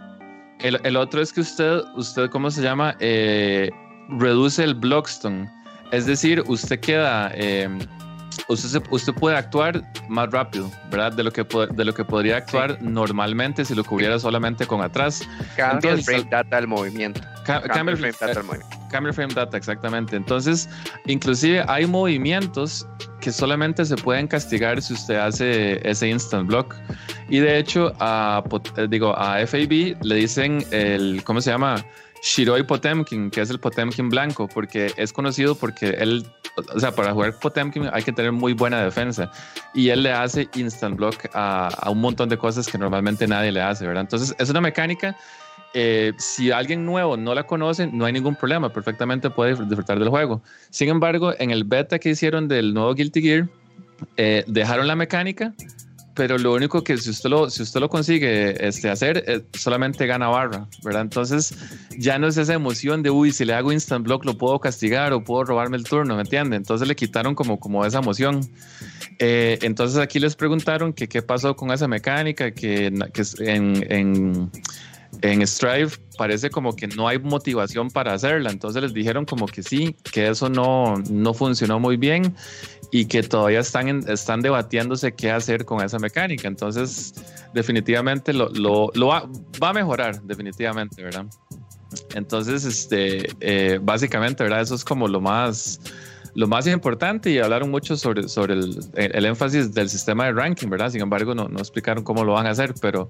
[0.59, 2.95] El, otro es que usted, usted ¿cómo se llama?
[2.99, 3.69] Eh,
[4.09, 5.49] reduce el blockstone.
[5.91, 7.69] Es decir, usted queda, eh,
[8.47, 11.13] usted, se- usted puede actuar más rápido, ¿verdad?
[11.13, 15.21] De lo que, de lo que podría actuar normalmente si lo cubriera solamente con atrás.
[15.55, 17.21] cambia el entonces, frame data del movimiento.
[17.45, 18.75] Ca- Cambia cambia el el- frame data del movimiento.
[18.89, 20.15] Camera frame data, exactamente.
[20.15, 20.67] Entonces,
[21.05, 22.87] inclusive hay movimientos
[23.21, 26.75] que solamente se pueden castigar si usted hace ese instant block.
[27.29, 28.43] Y de hecho, a,
[28.77, 31.85] eh, digo, a FAB le dicen el, ¿cómo se llama?
[32.23, 36.25] Shiroi Potemkin, que es el Potemkin blanco, porque es conocido porque él,
[36.73, 39.31] o sea, para jugar Potemkin hay que tener muy buena defensa.
[39.73, 43.51] Y él le hace instant block a, a un montón de cosas que normalmente nadie
[43.51, 44.01] le hace, ¿verdad?
[44.01, 45.15] Entonces, es una mecánica
[45.73, 50.09] eh, si alguien nuevo no la conoce, no hay ningún problema, perfectamente puede disfrutar del
[50.09, 50.41] juego.
[50.69, 53.47] Sin embargo, en el beta que hicieron del nuevo Guilty Gear,
[54.17, 55.53] eh, dejaron la mecánica,
[56.13, 60.05] pero lo único que si usted lo, si usted lo consigue este, hacer, eh, solamente
[60.05, 61.03] gana barra, ¿verdad?
[61.03, 61.55] Entonces
[61.97, 65.13] ya no es esa emoción de, uy, si le hago instant block lo puedo castigar
[65.13, 66.55] o puedo robarme el turno, ¿me entiende?
[66.57, 68.41] Entonces le quitaron como, como esa emoción.
[69.19, 74.51] Eh, entonces aquí les preguntaron que qué pasó con esa mecánica, que, que en, en
[75.21, 79.63] en Strive parece como que no hay motivación para hacerla, entonces les dijeron como que
[79.63, 82.35] sí, que eso no, no funcionó muy bien
[82.91, 87.13] y que todavía están, en, están debatiéndose qué hacer con esa mecánica, entonces
[87.53, 89.29] definitivamente lo, lo, lo va,
[89.61, 91.25] va, a mejorar, definitivamente, ¿verdad?
[92.13, 94.61] Entonces, este, eh, básicamente, ¿verdad?
[94.61, 95.79] Eso es como lo más,
[96.35, 100.69] lo más importante y hablaron mucho sobre, sobre el, el, énfasis del sistema de ranking,
[100.69, 100.91] ¿verdad?
[100.91, 103.09] Sin embargo, no, no explicaron cómo lo van a hacer, pero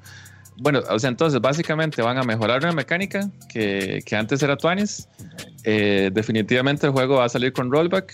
[0.62, 5.08] bueno, o sea, entonces básicamente van a mejorar una mecánica que, que antes era Tuanis.
[5.63, 8.13] Eh, definitivamente el juego va a salir con rollback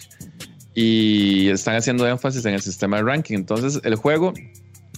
[0.74, 3.36] y están haciendo énfasis en el sistema de ranking.
[3.36, 4.34] Entonces, el juego,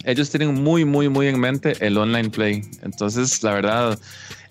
[0.04, 2.62] ellos tienen muy, muy, muy en mente el online play.
[2.82, 4.00] Entonces, la verdad,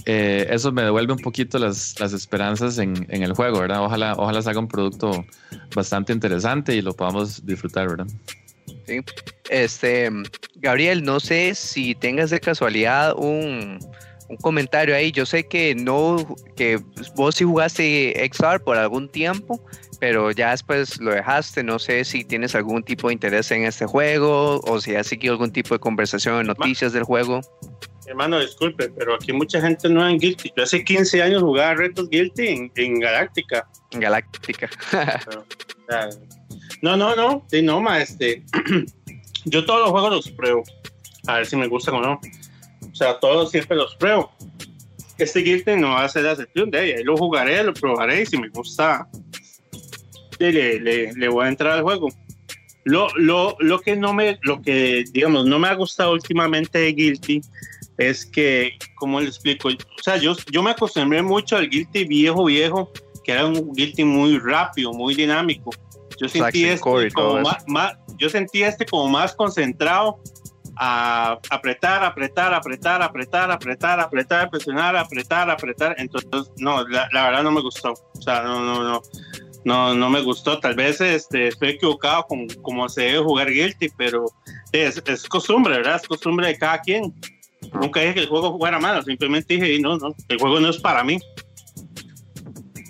[0.07, 3.85] eh, eso me devuelve un poquito las, las esperanzas en, en, el juego, ¿verdad?
[3.85, 5.27] Ojalá, ojalá salga un producto
[5.75, 8.07] bastante interesante y lo podamos disfrutar, ¿verdad?
[8.87, 9.01] Sí.
[9.51, 10.11] Este,
[10.57, 13.79] Gabriel, no sé si tengas de casualidad un,
[14.29, 15.13] un, comentario ahí.
[15.13, 16.81] Yo sé que no, que
[17.15, 19.61] vos sí jugaste XR por algún tiempo,
[19.99, 21.63] pero ya después lo dejaste.
[21.63, 25.35] No sé si tienes algún tipo de interés en este juego o si has seguido
[25.35, 27.41] algún tipo de conversación en noticias del juego.
[28.07, 30.53] Hermano, disculpe, pero aquí mucha gente no en Guilty.
[30.57, 33.69] Yo hace 15 años jugaba retos Guilty en, en Galáctica.
[33.91, 34.71] En Galáctica.
[34.91, 35.45] pero, o
[35.89, 36.09] sea,
[36.83, 38.43] no, no, no, sí, no, ma, este,
[39.45, 40.63] yo todos los juegos los pruebo,
[41.27, 42.21] a ver si me gustan o no.
[42.91, 44.31] O sea, todos siempre los pruebo.
[45.19, 48.27] Este Guilty no va a ser la excepción de ahí, lo jugaré, lo probaré y
[48.27, 49.09] si me gusta,
[50.39, 52.09] le, le, le voy a entrar al juego.
[52.85, 56.93] Lo, lo, lo que no me, lo que digamos, no me ha gustado últimamente de
[56.93, 57.41] Guilty
[57.99, 59.69] es que, ¿cómo le explico?
[59.69, 62.93] O sea, yo, yo me acostumbré mucho al Guilty viejo, viejo,
[63.25, 65.71] que era un Guilty muy rápido, muy dinámico.
[66.21, 66.81] Yo sentí, este
[67.13, 70.19] como más, más, yo sentí este como más concentrado
[70.77, 75.95] a apretar, apretar, apretar, apretar, apretar, apretar, presionar, apretar, apretar.
[75.99, 77.93] Entonces, no, la, la verdad no me gustó.
[77.93, 79.03] O sea, no, no, no.
[79.65, 80.61] No, no me gustó.
[80.61, 84.27] Tal vez este, estoy equivocado con cómo se debe jugar Guilty, pero
[84.71, 85.97] es, es costumbre, ¿verdad?
[85.97, 87.13] Es costumbre de cada quien.
[87.73, 90.79] Nunca dije que el juego fuera malo, simplemente dije, no, no, el juego no es
[90.79, 91.19] para mí.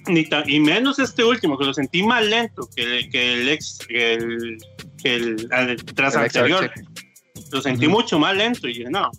[0.08, 3.78] Ni y menos este último, que lo sentí más lento que el, que el ex,
[3.88, 4.58] que el,
[5.02, 6.70] que el, el tras el anterior.
[7.52, 9.10] lo sentí mucho más lento y dije, no,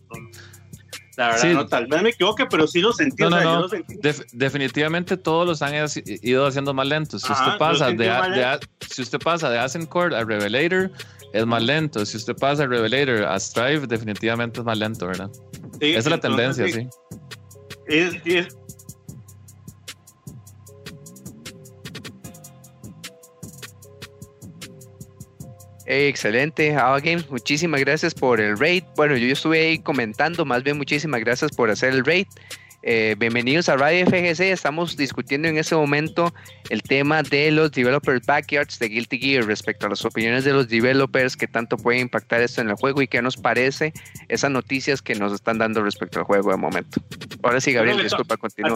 [1.17, 3.23] la verdad, no, tal vez me equivoque, pero sí lo sentí.
[3.23, 3.67] No, no, no.
[4.33, 5.73] definitivamente todos los han
[6.21, 7.23] ido haciendo más lentos.
[7.23, 10.91] Si usted pasa de, si usted pasa de Core a Revelator,
[11.33, 12.05] es más lento.
[12.05, 15.31] Si usted pasa de Revelator a Strive, definitivamente es más lento, ¿verdad?
[15.79, 16.87] Esa es la tendencia, sí.
[17.87, 18.55] es,
[25.87, 28.83] excelente, Ava Games, muchísimas gracias por el raid.
[28.97, 32.27] Bueno, yo estuve ahí comentando, más bien muchísimas gracias por hacer el raid.
[32.83, 34.51] Eh, bienvenidos a Radio FGC.
[34.51, 36.33] Estamos discutiendo en este momento
[36.69, 40.67] el tema de los developers backyards de Guilty Gear respecto a las opiniones de los
[40.67, 43.93] developers, que tanto puede impactar esto en el juego y qué nos parece
[44.27, 47.01] esas noticias que nos están dando respecto al juego de momento.
[47.43, 48.75] Ahora sí, Gabriel, disculpa, continúa.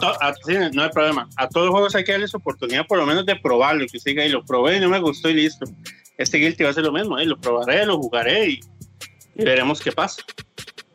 [0.73, 1.29] no hay problema.
[1.35, 4.25] A todos los juegos hay que darles oportunidad por lo menos de probarlo, que siga
[4.25, 5.65] y lo probé y no me gustó y listo
[6.21, 7.25] este Guilty va a ser lo mismo, ¿eh?
[7.25, 8.59] lo probaré, lo jugaré y,
[9.35, 10.23] veremos qué pasa.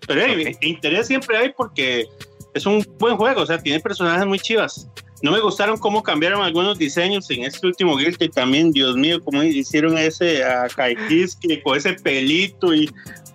[0.06, 0.22] Pero
[0.60, 2.06] interés siempre hay porque
[2.54, 4.88] es un buen juego, o sea, tiene personajes muy chivas.
[5.22, 9.42] No me gustaron cómo cambiaron algunos diseños en este último Guilty también, Dios mío, cómo
[9.42, 12.90] hicieron ese a Kaikiski con ese pelito y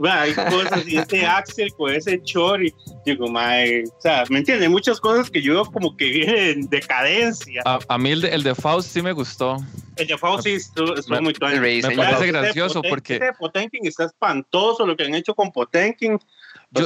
[0.10, 2.74] hay cosas y ese Axel con ese chori.
[3.06, 4.70] Digo, mae, o sea, ¿me entiendes?
[4.70, 7.64] Muchas cosas que yo como que vienen en decadencia.
[7.66, 9.58] A, mí el de, el de Faust sí me gustó.
[9.96, 13.20] El de Faust sí estuvo, muy Me, me parece gracioso porque...
[13.38, 16.20] Potenkin está espantoso lo que han hecho con Potenkin.
[16.72, 16.86] Yo,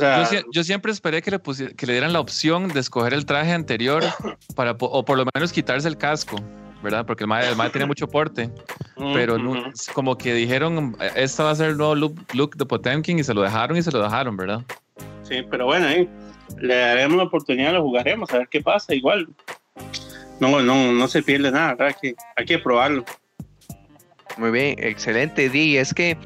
[0.52, 1.40] yo, siempre esperé que le,
[1.76, 4.04] que le dieran la opción de escoger el traje anterior
[4.56, 6.38] para, o por lo menos quitarse el casco,
[6.82, 7.06] ¿verdad?
[7.06, 8.50] Porque el mae, el tiene mucho porte,
[8.96, 13.24] pero no, como que dijeron, esta va a ser el nuevo look, de Potemkin y
[13.24, 14.62] se lo dejaron y se lo dejaron, ¿verdad?
[15.22, 16.10] Sí, pero bueno, ahí
[16.58, 19.28] le daremos la oportunidad, lo jugaremos, a ver qué pasa, igual.
[20.40, 23.06] No, no, no se pierde nada, Hay que, hay que probarlo.
[24.38, 25.78] Muy bien, excelente, Di.
[25.78, 26.18] Es que,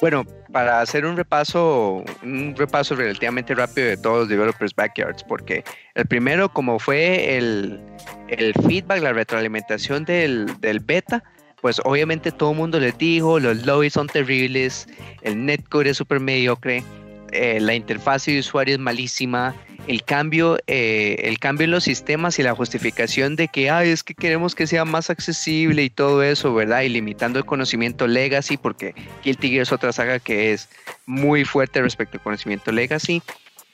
[0.00, 5.64] bueno, para hacer un repaso, un repaso relativamente rápido de todos los developers backyards, porque
[5.94, 7.80] el primero, como fue el,
[8.28, 11.24] el feedback, la retroalimentación del, del beta,
[11.60, 14.86] pues obviamente todo el mundo les dijo, los lobbies son terribles,
[15.22, 16.84] el netcode es súper mediocre,
[17.32, 19.54] eh, la interfaz de usuario es malísima,
[19.86, 24.02] el cambio, eh, el cambio en los sistemas y la justificación de que Ay, es
[24.02, 26.82] que queremos que sea más accesible y todo eso, ¿verdad?
[26.82, 30.68] Y limitando el conocimiento legacy, porque Guilty Gear es otra saga que es
[31.06, 33.22] muy fuerte respecto al conocimiento legacy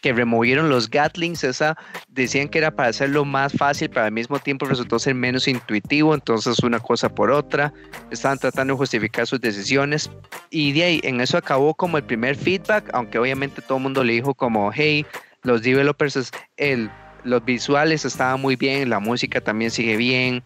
[0.01, 1.77] que removieron los Gatlings, esa
[2.09, 6.14] decían que era para hacerlo más fácil, pero al mismo tiempo resultó ser menos intuitivo,
[6.14, 7.73] entonces una cosa por otra,
[8.11, 10.11] estaban tratando de justificar sus decisiones
[10.49, 14.03] y de ahí en eso acabó como el primer feedback, aunque obviamente todo el mundo
[14.03, 15.05] le dijo como, hey,
[15.42, 16.90] los developers, el,
[17.24, 20.42] los visuales estaban muy bien, la música también sigue bien,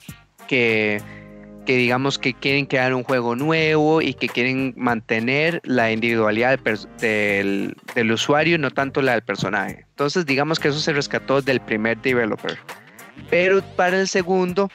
[0.49, 1.01] que,
[1.67, 6.59] que digamos que quieren crear un juego nuevo y que quieren mantener la individualidad
[7.01, 9.87] del, del, usuario, no tanto la del personaje.
[9.91, 12.59] Entonces digamos que eso se rescató del primer developer.
[13.31, 14.71] Pero para el segundo,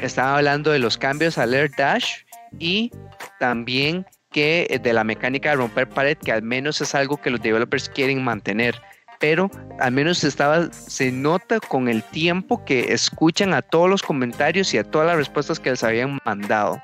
[0.00, 2.22] estaba hablando de los cambios al Air Dash
[2.58, 2.90] y
[3.38, 7.40] también que de la mecánica de romper pared, que al menos es algo que los
[7.40, 8.80] developers quieren mantener
[9.18, 9.50] pero
[9.80, 14.78] al menos estaba, se nota con el tiempo que escuchan a todos los comentarios y
[14.78, 16.80] a todas las respuestas que les habían mandado.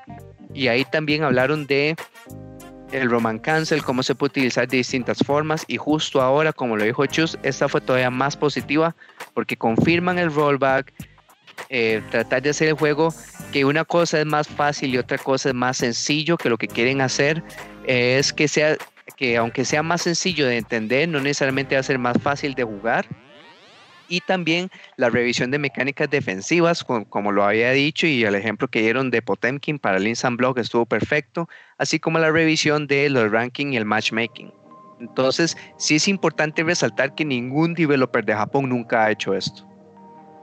[0.53, 1.95] Y ahí también hablaron de
[2.91, 6.83] el Roman Cancel, cómo se puede utilizar de distintas formas y justo ahora, como lo
[6.83, 8.95] dijo Chus, esta fue todavía más positiva
[9.33, 10.93] porque confirman el rollback,
[11.69, 13.13] eh, tratar de hacer el juego
[13.51, 16.67] que una cosa es más fácil y otra cosa es más sencillo, que lo que
[16.67, 17.43] quieren hacer
[17.85, 18.77] es que sea
[19.17, 22.63] que aunque sea más sencillo de entender, no necesariamente va a ser más fácil de
[22.63, 23.05] jugar.
[24.07, 28.81] Y también la revisión de mecánicas defensivas, como, lo había dicho, y el ejemplo que
[28.81, 33.31] dieron de Potemkin para el Instant Block estuvo perfecto, así como la revisión de los
[33.31, 34.53] ranking y el matchmaking.
[34.99, 39.74] Entonces, sí es importante resaltar que ningún developer de Japón nunca ha hecho esto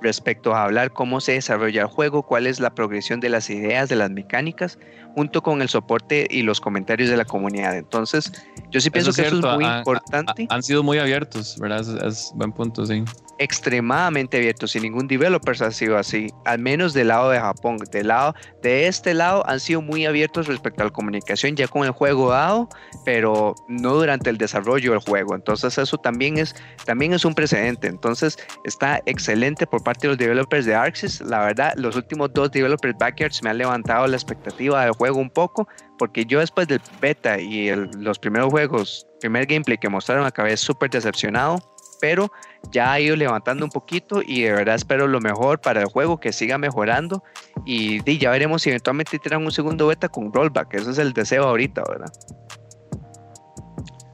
[0.03, 3.88] respecto a hablar cómo se desarrolla el juego, cuál es la progresión de las ideas,
[3.88, 4.79] de las mecánicas,
[5.15, 7.77] junto con el soporte y los comentarios de la comunidad.
[7.77, 8.33] Entonces,
[8.71, 10.47] yo sí pienso que eso es muy importante.
[10.49, 11.81] han sido muy abiertos, ¿verdad?
[11.81, 13.05] Es, es, buen punto, sí
[13.42, 17.78] extremadamente abiertos sin ningún developer ha sido así, al menos del lado de Japón.
[17.90, 21.85] Del lado, de este lado han sido muy abiertos respecto a la comunicación ya con
[21.85, 22.68] el juego dado,
[23.05, 25.35] pero no durante el desarrollo del juego.
[25.35, 27.88] Entonces eso también es, también es un precedente.
[27.88, 31.20] Entonces está excelente por parte de los developers de Arxis.
[31.20, 35.31] La verdad, los últimos dos developers backyards me han levantado la expectativa del juego un
[35.31, 40.56] poco, porque yo después del beta y los primeros juegos, primer gameplay que mostraron acabé
[40.56, 41.58] súper decepcionado
[42.02, 42.33] pero
[42.71, 46.21] ya ha ido levantando un poquito y de verdad espero lo mejor para el juego,
[46.21, 47.23] que siga mejorando
[47.67, 51.44] y, ya veremos si eventualmente tiran un segundo beta con rollback, eso es el deseo
[51.44, 52.13] ahorita, ¿verdad?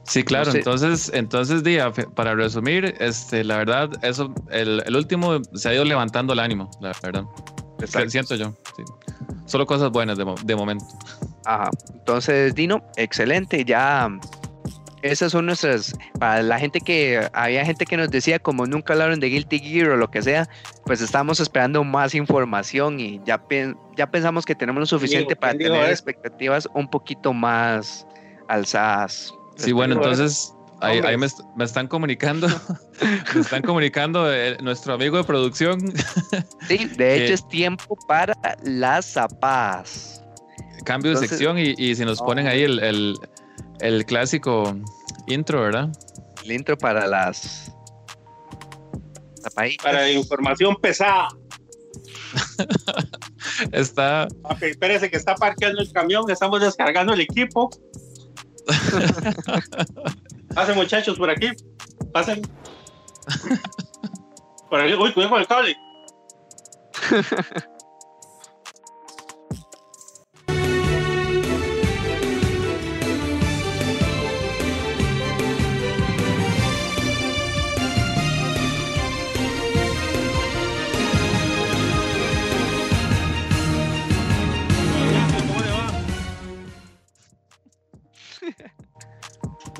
[0.03, 5.69] Sí, claro, entonces, entonces, día, para resumir, este, la verdad, eso, el, el, último se
[5.69, 7.25] ha ido levantando el ánimo, la verdad.
[8.07, 8.53] Siento yo.
[9.45, 10.85] Solo cosas buenas de, de momento.
[11.45, 11.69] Ajá.
[11.93, 13.63] Entonces, Dino, excelente.
[13.63, 14.09] Ya
[15.01, 19.19] esas son nuestras, para la gente que, había gente que nos decía como nunca hablaron
[19.19, 20.49] de Guilty Gear o lo que sea,
[20.85, 23.41] pues estamos esperando más información y ya,
[23.95, 28.05] ya pensamos que tenemos lo suficiente para tener expectativas un poquito más
[28.47, 29.33] alzadas.
[29.55, 32.47] Sí, bueno, entonces ahí, me, están comunicando,
[33.35, 35.79] me están comunicando eh, nuestro amigo de producción.
[36.67, 40.23] Sí, de hecho es tiempo para las zapas.
[40.83, 43.15] Cambio de sección y, y, si nos ponen ahí el el
[44.05, 44.75] clásico
[45.27, 45.89] intro, ¿verdad?
[46.43, 47.71] El intro para las
[49.83, 51.29] Para información pesada.
[53.71, 54.27] está.
[54.43, 57.69] Ok, espérese que está parqueando el camión, estamos descargando el equipo.
[60.53, 61.51] Pasen muchachos por aquí.
[62.11, 62.41] Pasen.
[64.69, 64.93] Por aquí.
[64.93, 65.77] Uy, cuidado con el cable.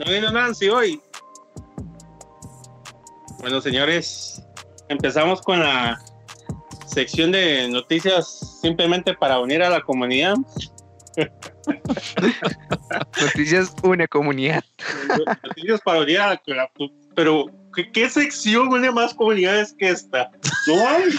[0.09, 1.01] vino Nancy hoy.
[3.39, 4.43] Bueno, señores,
[4.89, 5.99] empezamos con la
[6.87, 10.35] sección de noticias simplemente para unir a la comunidad.
[13.21, 14.63] noticias une comunidad.
[15.43, 16.99] noticias para unir a la, comunidad.
[17.15, 17.45] pero
[17.93, 20.31] ¿qué, sección une más comunidades que esta?
[20.67, 21.09] No hay.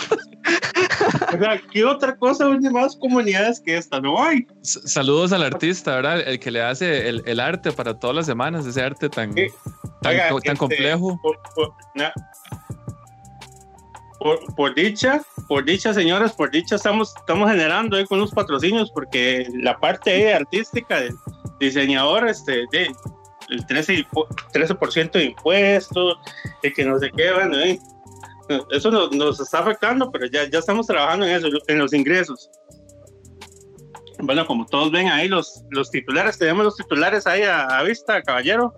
[1.35, 4.01] O sea, ¿qué otra cosa une más comunidades que esta?
[4.01, 4.47] No hay.
[4.63, 6.21] Saludos al artista, ¿verdad?
[6.21, 9.35] El que le hace el, arte para todas las semanas, ese arte tan,
[10.03, 11.21] tan, este, complejo.
[14.55, 19.47] Por, dicha, por dicha, señoras, por dicha estamos, estamos generando ahí con unos patrocinios porque
[19.55, 21.15] la parte artística del
[21.59, 22.93] diseñador, este, de,
[23.51, 24.07] el 13%,
[24.53, 26.19] 13 de impuestos,
[26.63, 27.57] y que no se qué, bueno,
[28.71, 32.51] eso nos, está afectando, pero ya, ya estamos trabajando en eso, en los ingresos.
[34.19, 38.75] Bueno, como todos ven ahí los, los titulares, tenemos los titulares ahí a, vista, caballero.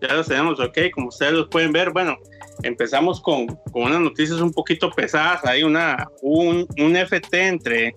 [0.00, 2.16] Ya los tenemos, ok, como ustedes los pueden ver, bueno,
[2.62, 7.94] empezamos con, con unas noticias un poquito pesadas, hay una, un, un FT entre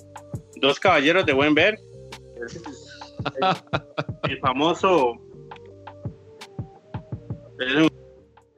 [0.56, 1.80] dos caballeros de buen ver,
[4.24, 5.16] el, famoso.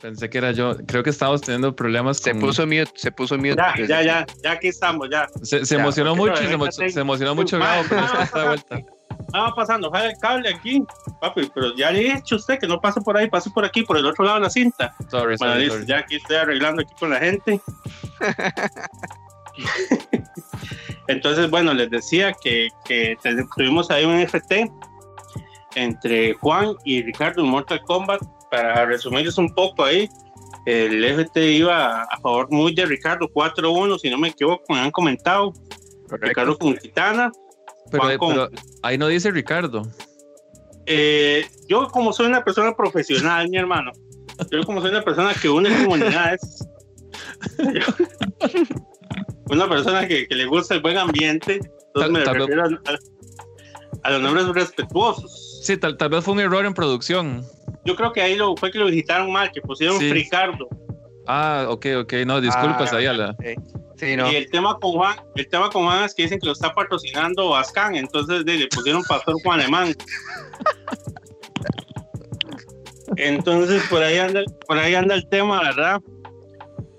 [0.01, 0.75] Pensé que era yo.
[0.87, 2.17] Creo que estábamos teniendo problemas.
[2.17, 3.55] Se puso mute, se puso mute.
[3.55, 5.27] Ya, ya, ya, ya aquí estamos, ya.
[5.41, 8.79] Se, emocionó mucho, se, emocionó mucho Gabo, pero vuelta.
[9.19, 10.83] Estaba pasando, jale el cable aquí,
[11.21, 13.83] papi, pero ya le he dicho usted que no pase por ahí, pase por aquí,
[13.83, 14.95] por el otro lado de la cinta.
[15.09, 17.59] Sorry, sorry, Ya aquí estoy arreglando aquí con la gente.
[21.07, 23.17] Entonces, bueno, les decía que, que
[23.55, 24.71] tuvimos ahí un FT
[25.75, 28.21] entre Juan y Ricardo en Mortal Kombat.
[28.49, 30.07] Para resumirles un poco ahí,
[30.65, 34.91] el FT iba a favor muy de Ricardo 4-1, si no me equivoco, me han
[34.91, 35.53] comentado.
[36.09, 37.31] Ricardo con Titana.
[37.89, 38.49] Pero,
[38.83, 39.83] ahí no dice Ricardo.
[40.85, 43.91] Eh, yo como soy una persona profesional, mi hermano,
[44.51, 46.67] yo como soy una persona que une comunidades,
[49.49, 52.63] una persona que, le gusta el buen ambiente, entonces me refiero
[54.03, 55.61] a, los nombres respetuosos.
[55.63, 57.45] Sí, tal, vez fue un error en producción.
[57.85, 60.67] Yo creo que ahí lo, fue que lo digitaron mal, que pusieron Ricardo.
[61.27, 63.35] Ah, ok, ok, no, disculpas ah, ahí a la...
[63.95, 64.29] Sí, no.
[64.29, 66.73] Y el tema con Juan, el tema con Juan es que dicen que lo está
[66.73, 69.95] patrocinando Ascan, entonces le pusieron Pastor Juan Alemán.
[73.17, 76.01] Entonces por ahí anda, por ahí anda el tema, ¿verdad?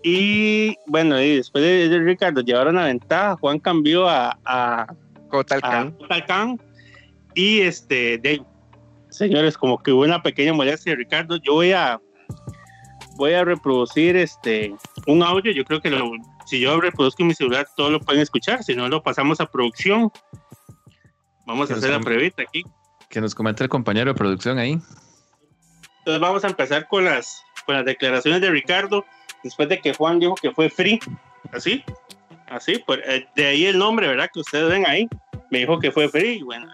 [0.07, 4.87] Y bueno, y después de, Ricardo llevaron la ventaja, Juan cambió a, a
[6.27, 6.61] Khan.
[7.35, 8.43] Y este, de,
[9.09, 11.39] señores, como que hubo una pequeña molestia de Ricardo.
[11.39, 11.99] Yo voy a
[13.17, 14.75] voy a reproducir este
[15.07, 15.53] un audio.
[15.53, 15.91] Yo creo que
[16.45, 18.63] si yo reproduzco en mi celular, todos lo pueden escuchar.
[18.63, 20.13] Si no, lo pasamos a producción.
[21.47, 22.63] Vamos a hacer la previta aquí.
[23.09, 24.79] Que nos comente el compañero de producción ahí.
[26.01, 29.07] Entonces vamos a empezar con las, con las declaraciones de Ricardo
[29.45, 30.99] después de que Juan dijo que fue free,
[31.53, 31.85] así,
[32.49, 34.29] así, pues, eh, de ahí el nombre, ¿verdad?
[34.33, 35.09] Que ustedes ven ahí,
[35.51, 36.67] me dijo que fue free, bueno,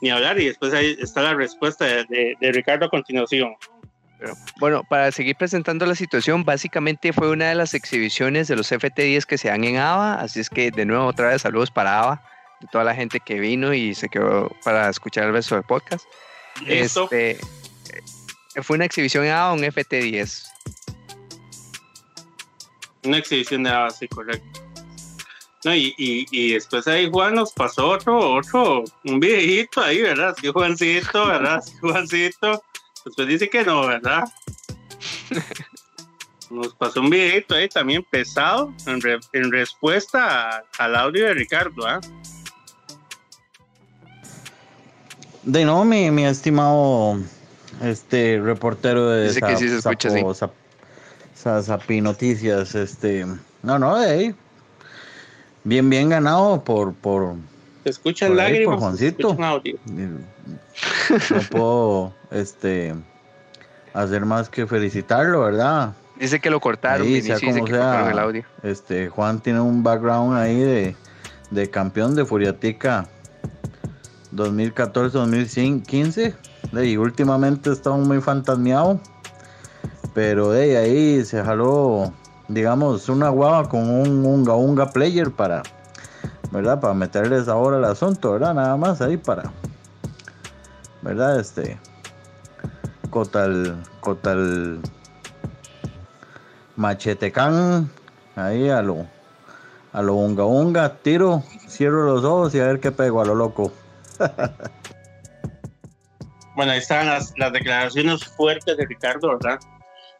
[0.00, 3.54] ni hablar, y después ahí está la respuesta de, Ricardo a continuación.
[4.58, 9.24] bueno, para seguir presentando la situación, básicamente fue una de las exhibiciones de los FT10
[9.24, 12.22] que se dan en ABA, así es que de nuevo otra vez saludos para ABA,
[12.60, 16.04] de toda la gente que vino y se quedó para escuchar el resto del podcast.
[16.66, 17.04] Listo.
[17.04, 20.48] Este, eh, fue una exhibición a un FT10.
[23.08, 24.60] Una exhibición de base, correcto.
[25.64, 30.36] No, y, y, y después ahí Juan nos pasó otro, otro, un viejito ahí, ¿verdad?
[30.40, 31.60] Sí, Juancito, ¿verdad?
[31.62, 32.62] Sí, Juancito.
[33.04, 34.24] Después dice que no, ¿verdad?
[36.50, 41.34] Nos pasó un viejito ahí también pesado en, re- en respuesta a- al audio de
[41.34, 42.00] Ricardo, ¿ah?
[45.42, 47.18] De no, mi, mi estimado
[47.82, 50.52] este reportero de Dice que sí se escucha, Zapo- Zap-
[51.42, 53.26] Za- Zapi Noticias, este,
[53.62, 54.34] no, no, de ahí.
[55.64, 57.34] Bien, bien ganado por, por,
[57.84, 58.80] Se escuchan Por ahí, lágrimas.
[58.80, 59.36] por se Juancito.
[59.44, 59.76] audio.
[59.86, 62.94] no puedo, este,
[63.94, 65.92] hacer más que felicitarlo, ¿verdad?
[66.18, 68.42] Dice que lo cortaron, Ahí, sea como que sea, el audio.
[68.64, 70.96] este, Juan tiene un background ahí de,
[71.52, 73.06] de campeón de Furiatica
[74.34, 76.34] 2014-2015
[76.72, 79.00] de- y últimamente está muy fantasmeado
[80.14, 82.12] pero de ahí se jaló
[82.48, 85.62] digamos una guava con un unga unga player para
[86.50, 89.50] verdad para meterles ahora el asunto verdad nada más ahí para
[91.02, 91.78] verdad este
[93.10, 94.80] cotal cotal
[96.76, 97.90] machetecán
[98.36, 99.06] ahí a lo
[99.92, 101.42] a lo unga unga tiro
[101.78, 103.72] cierro los ojos y a ver qué pego a lo loco.
[106.56, 109.60] Bueno, ahí están las, las declaraciones fuertes de Ricardo, ¿verdad?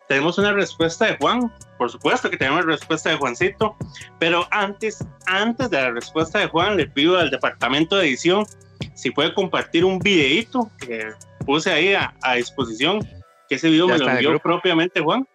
[0.09, 3.77] Tenemos una respuesta de Juan, por supuesto que tenemos respuesta de Juancito,
[4.19, 8.47] pero antes, antes de la respuesta de Juan, le pido al departamento de edición
[8.95, 11.13] si puede compartir un videito que
[11.45, 13.01] puse ahí a, a disposición,
[13.49, 15.29] que ese video Ya me lo envió propiamente Juan.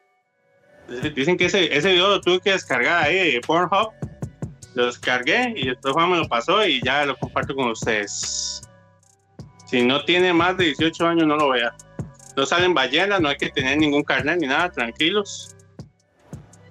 [1.15, 3.91] Dicen que ese, ese video lo tuve que descargar ahí de Pornhub,
[4.73, 8.61] lo descargué y después Juan me lo pasó y ya lo comparto con ustedes.
[9.67, 11.75] Si no tiene más de 18 años, no lo vea.
[12.35, 15.55] No salen ballenas, no hay que tener ningún carnet ni nada, tranquilos.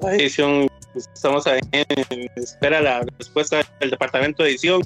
[0.00, 4.82] La edición, estamos ahí en espera la respuesta del departamento de edición.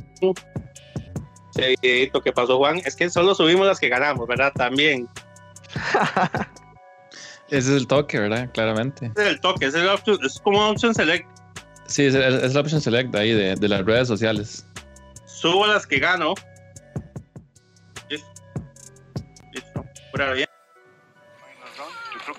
[1.55, 4.53] Ese videito que pasó Juan, es que solo subimos las que ganamos, ¿verdad?
[4.55, 5.09] También.
[7.49, 8.51] Ese es el toque, ¿verdad?
[8.53, 9.07] Claramente.
[9.07, 11.27] Ese es el toque, ese es, el option- es como una option select.
[11.87, 14.67] Sí, es, la option select ahí de, de las redes sociales.
[15.27, 16.35] Subo las que gano.
[18.11, 18.29] Listo.
[19.53, 19.85] Listo.
[20.11, 20.33] Pura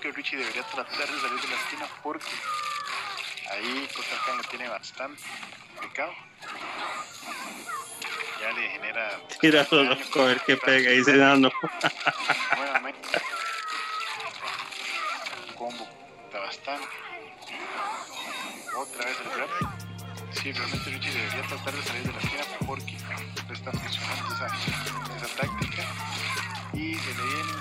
[0.00, 2.26] que Richie debería tratar de salir de la esquina porque
[3.50, 5.22] ahí Costa Khan lo tiene bastante
[5.74, 6.12] complicado.
[8.40, 11.50] Ya le genera Tira solo, a ver qué pega, dice Nando.
[12.56, 13.08] nuevamente.
[15.48, 15.88] Un combo
[16.26, 16.88] está bastante.
[18.76, 19.48] Otra vez el grab.
[20.30, 22.96] Sí, realmente Richie debería tratar de salir de la esquina porque
[23.48, 24.46] no está funcionando esa,
[25.16, 25.82] esa táctica.
[26.74, 27.52] Y se le viene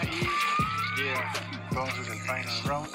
[0.00, 1.55] ahí.
[1.76, 2.88] Entonces el final round.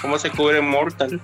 [0.00, 1.20] ¿Cómo se cubre Mortal?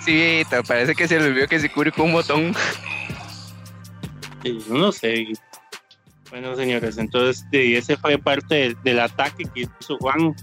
[0.00, 2.54] Sí, te parece que se le olvidó que se cubre con un botón.
[4.42, 5.26] Sí, no sé.
[6.30, 10.34] Bueno, señores, entonces sí, ese fue parte del, del ataque que hizo Juan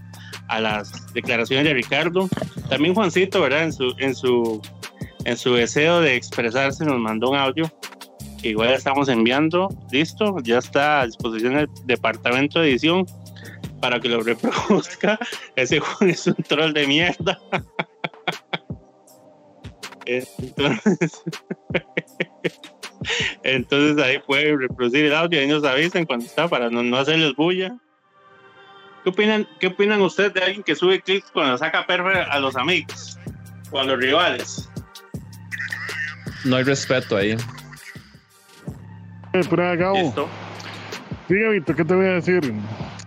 [0.47, 2.29] a las declaraciones de Ricardo.
[2.69, 3.63] También Juancito, ¿verdad?
[3.63, 4.61] En su, en su,
[5.25, 7.69] en su deseo de expresarse nos mandó un audio
[8.41, 9.69] que igual estamos enviando.
[9.91, 13.05] Listo, ya está a disposición del departamento de edición
[13.79, 15.19] para que lo reproduzca.
[15.55, 17.39] Ese Juan es un troll de mierda.
[20.05, 21.23] Entonces,
[23.43, 27.35] entonces ahí pueden reproducir el audio y nos avisan cuando está para no, no hacerles
[27.35, 27.77] bulla.
[29.03, 32.55] ¿Qué opinan, ¿Qué opinan ustedes de alguien que sube clips cuando saca perra a los
[32.55, 33.17] amigos
[33.71, 34.69] o a los rivales?
[36.43, 37.37] No hay respeto ahí.
[39.49, 39.97] Pura Gabo.
[39.97, 40.27] Listo.
[41.27, 42.53] Sí, Gabito, ¿qué te voy a decir?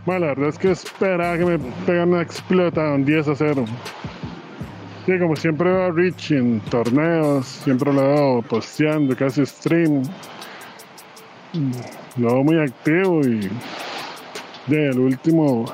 [0.07, 3.65] Bueno, la verdad es que esperaba que me pegan una explota un 10 a 0.
[5.05, 10.03] Sí, como siempre veo a Rich en torneos, siempre lo veo posteando, casi stream.
[12.17, 13.51] Lo veo muy activo y
[14.67, 15.67] de el último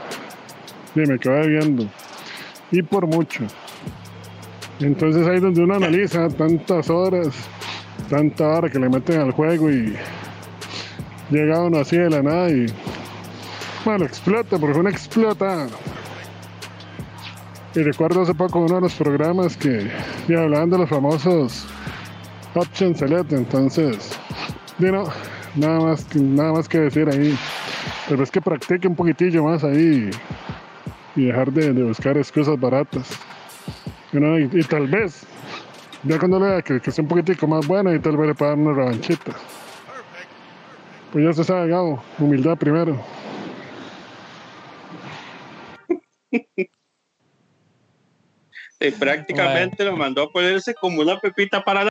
[0.95, 1.87] de me acaba viendo.
[2.73, 3.45] Y por mucho.
[4.81, 7.29] Entonces ahí donde uno analiza tantas horas,
[8.09, 9.95] tanta hora que le meten al juego y
[11.31, 12.67] llega uno así de la nada y
[13.85, 15.69] bueno, explota, porque una explota.
[17.75, 19.91] Y recuerdo hace poco uno de los programas que
[20.29, 21.67] ya hablaban de los famosos
[22.55, 24.19] Option Select, entonces,
[24.81, 25.05] y no,
[25.55, 27.39] nada más, nada más que decir ahí.
[28.09, 30.11] Pero es que practique un poquitillo más ahí
[31.15, 33.09] y dejar de, de buscar excusas baratas.
[34.13, 35.25] Y tal vez,
[36.03, 38.35] ya cuando le vea que, que sea un poquitico más bueno, y tal vez le
[38.35, 39.33] pueda dar una revanchita.
[41.13, 42.99] Pues ya se sabe, Gabo, humildad primero.
[48.81, 51.91] Y prácticamente lo mandó a ponerse como una pepita para la.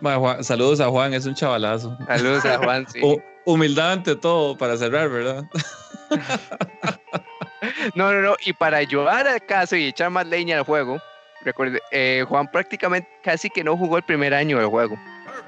[0.00, 1.96] Ma, Juan- saludos a Juan, es un chavalazo.
[2.06, 3.00] Saludos a Juan, sí.
[3.02, 5.44] Hu- humildad ante todo, para cerrar, ¿verdad?
[7.94, 8.34] No, no, no.
[8.44, 11.00] Y para ayudar al caso y echar más leña al juego,
[11.42, 14.96] recuerde, eh, Juan prácticamente casi que no jugó el primer año del juego.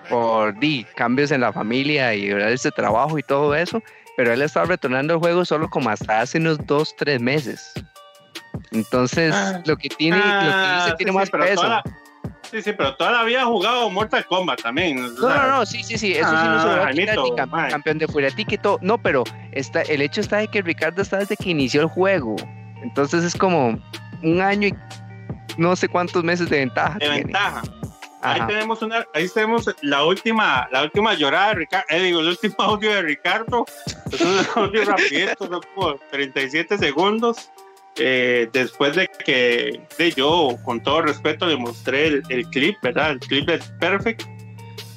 [0.09, 3.83] Por di, cambios en la familia y horarios de trabajo y todo eso.
[4.17, 7.73] Pero él estaba retornando el juego solo como hasta hace unos dos, tres meses.
[8.71, 9.61] Entonces, Ah.
[9.65, 11.63] lo que tiene, lo que Ah, dice sí, tiene sí, más peso.
[11.69, 11.83] la-
[12.51, 14.99] sí, sí, pero todavía ha jugado Mortal Kombat también.
[14.99, 16.89] o No, sea, no, no, sí, sí, sí, eso sí no se Ah, lo va
[16.89, 17.71] a quitar, Jaimito, ni cam- mae.
[17.71, 18.79] campeón de Furiatic y todo.
[18.83, 22.37] No, pero está, el hecho está de que Ricardo está desde que inició el juego.
[22.83, 23.79] Entonces es como
[24.23, 24.75] un año y
[25.57, 26.95] no sé cuántos meses de ventaja.
[26.95, 27.17] de tiene.
[27.25, 27.63] ventaja.
[28.25, 32.29] Ahí tenemos una, ahí tenemos la última, la última llorada de Ricardo, eh, digo, el
[32.29, 33.67] último audio de Ricardo.
[34.11, 37.51] Es un audio rapidito, son como 37 segundos.
[37.97, 43.13] Eh, después de que de yo, con todo respeto, le mostré el, el clip, ¿verdad?
[43.13, 44.23] El clip de Perfect.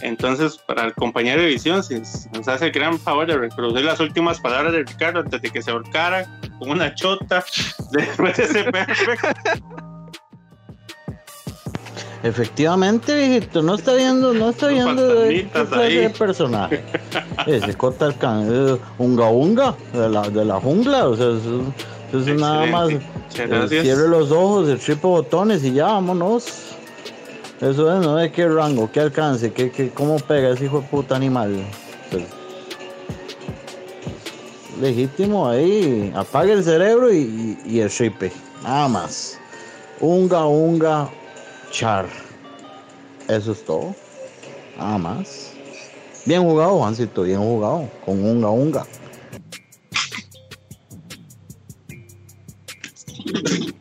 [0.01, 1.95] Entonces, para el compañero de visión, si
[2.31, 5.61] nos hace el gran favor de reproducir las últimas palabras de Ricardo antes de que
[5.61, 6.25] se ahorcara
[6.59, 7.43] con una chota
[7.91, 9.96] después de ese Perfect.
[12.27, 15.95] Efectivamente, viejito, no está viendo, no está viendo de qué fantasmitas clase ahí.
[15.95, 16.83] de personaje.
[17.47, 21.61] Ese Cota es unga unga de la, de la jungla, o sea, eso,
[22.09, 22.89] eso es nada más.
[22.89, 23.01] Eh.
[23.81, 26.47] Cierre los ojos, el triple botones y ya, vámonos.
[27.61, 30.87] Eso es, no de qué rango, qué alcance, qué, qué, cómo pega ese hijo de
[30.87, 31.55] puta animal.
[32.11, 32.25] Pues,
[34.81, 39.39] legítimo ahí, apague el cerebro y, y, y el triple, nada más.
[40.01, 41.09] Unga unga
[41.71, 42.07] char.
[43.27, 43.95] Eso es todo.
[44.77, 45.51] Nada más.
[46.25, 47.89] Bien jugado, Juancito, bien jugado.
[48.05, 48.85] Con unga unga.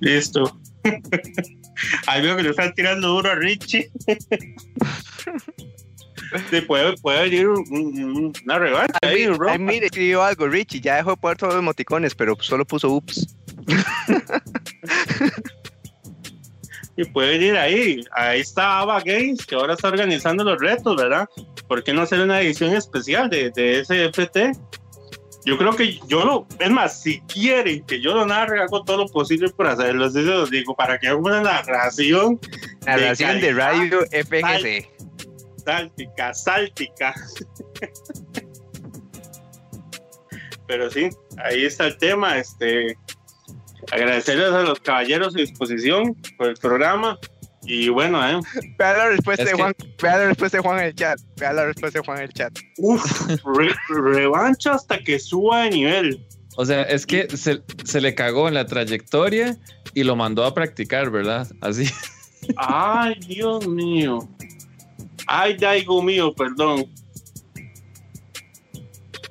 [0.00, 0.58] Listo.
[2.06, 3.90] Ahí veo que le están tirando duro a Richie.
[6.50, 10.80] Sí, puede, puede venir un- un- una revancha ahí, Ay, ay, mire, escribió algo, Richie,
[10.80, 13.36] ya dejó de poner todos los emoticones, pero solo puso ups.
[16.96, 18.00] Y puede venir ahí.
[18.12, 21.28] Ahí está Ava Games, que ahora está organizando los retos, ¿verdad?
[21.68, 24.52] ¿Por qué no hacer una edición especial de, de ese FT?
[25.46, 28.96] Yo creo que yo lo, es más, si quieren que yo lo narre, hago todo
[28.96, 30.06] lo posible por hacerlo.
[30.06, 32.40] Así se los digo, para que haga una narración
[32.84, 33.56] Narración de calidad.
[33.56, 34.90] radio FGC.
[35.64, 37.14] sáltica, sáltica.
[40.66, 41.10] Pero sí,
[41.44, 42.38] ahí está el tema.
[42.38, 42.98] Este,
[43.92, 47.18] agradecerles a los caballeros su disposición por el programa.
[47.68, 48.40] Y bueno, eh,
[48.78, 51.18] Vea la respuesta Es de que- Juan, vea la respuesta de Juan en el chat.
[51.36, 52.56] Vea la respuesta de Juan en el chat.
[52.78, 53.26] uf,
[53.56, 53.74] re-
[54.12, 56.26] revancha hasta que suba de nivel.
[56.56, 59.56] O sea, es que se, se le cagó en la trayectoria
[59.94, 61.46] y lo mandó a practicar, ¿verdad?
[61.60, 61.90] Así.
[62.56, 64.28] Ay, Dios mío.
[65.26, 66.86] Ay, Daigo mío, perdón.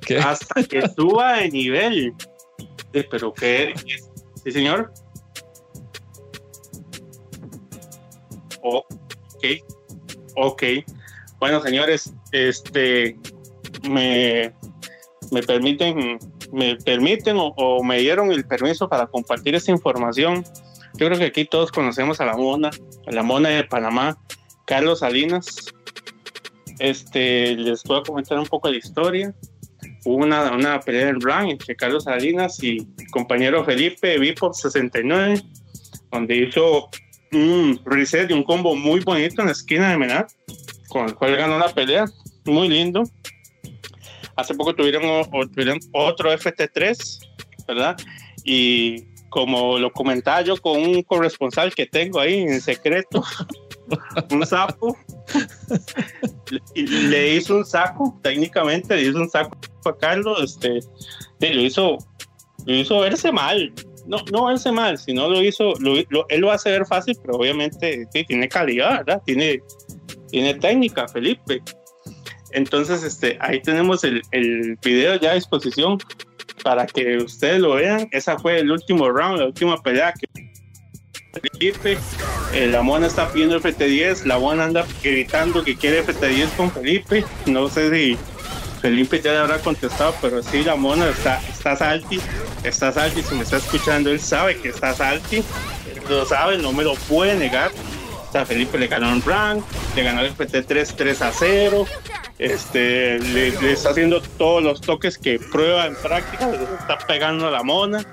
[0.06, 0.18] ¿Qué?
[0.18, 2.14] Hasta que suba de nivel.
[2.94, 3.74] Eh, pero qué.
[4.46, 4.94] Sí, señor.
[8.62, 8.86] Oh,
[9.36, 9.46] ok.
[10.36, 10.64] Ok.
[11.40, 13.18] Bueno, señores, este
[13.90, 14.54] me,
[15.32, 16.20] me permiten,
[16.52, 20.44] me permiten o, me dieron el permiso para compartir esta información.
[20.94, 22.70] Yo creo que aquí todos conocemos a la mona,
[23.08, 24.16] a la mona de Panamá,
[24.66, 25.74] Carlos Salinas.
[26.78, 29.34] Este, les puedo comentar un poco de historia.
[30.06, 35.42] Hubo una, una pelea en rank entre Carlos Salinas y compañero Felipe Vipo 69,
[36.12, 36.90] donde hizo
[37.32, 40.30] un reset y un combo muy bonito en la esquina de Menat,
[40.90, 42.06] con el cual ganó la pelea.
[42.44, 43.04] Muy lindo.
[44.36, 47.20] Hace poco tuvieron, o- tuvieron otro FT3,
[47.66, 47.96] ¿verdad?
[48.44, 53.24] Y como lo comentaba yo con un corresponsal que tengo ahí en secreto,
[54.30, 54.98] un sapo,
[56.52, 60.80] le, le hizo un saco, técnicamente le hizo un saco a Carlos, este,
[61.40, 61.98] y lo hizo,
[62.66, 63.74] lo hizo verse mal.
[64.08, 67.38] No, no verse mal, sino lo hizo, lo- lo- él lo hace ver fácil, pero
[67.38, 69.22] obviamente sí, tiene calidad, ¿verdad?
[69.26, 69.62] Tiene,
[70.30, 71.62] tiene técnica, Felipe.
[72.52, 75.98] Entonces, este, ahí tenemos el, el video ya a disposición
[76.64, 78.08] para que ustedes lo vean.
[78.12, 80.28] Esa fue el último round, la última pelea que
[81.52, 81.98] Felipe.
[82.54, 87.26] eh, la mona está pidiendo FT10, la mona anda gritando que quiere FT10 con Felipe.
[87.46, 88.18] No sé si
[88.86, 92.22] Felipe ya le habrá contestado, pero sí, la mona está, está salty,
[92.64, 95.44] está salty, si me está escuchando, él sabe que está salty, él
[96.08, 97.72] lo sabe, no me lo puede negar.
[98.30, 99.66] O sea, Felipe le ganó un rank,
[99.96, 101.88] le ganó el PT3 3 a 0,
[102.38, 107.48] este, le, le está haciendo todos los toques que prueba en práctica, le está pegando
[107.48, 108.06] a la mona.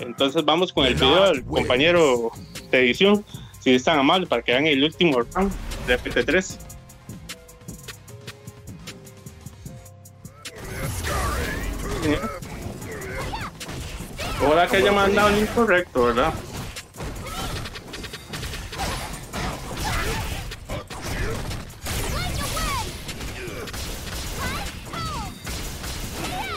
[0.00, 2.32] Entonces vamos con el video del compañero
[2.72, 3.24] de edición,
[3.60, 5.52] si es tan amable, para que vean el último round
[5.86, 6.65] de PT3.
[14.40, 16.32] Ahora que haya mandado el incorrecto, ¿verdad?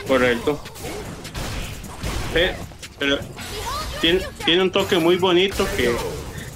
[0.08, 0.60] Correcto.
[3.00, 3.20] Pero
[4.02, 5.95] tiene, tiene un toque muy bonito que,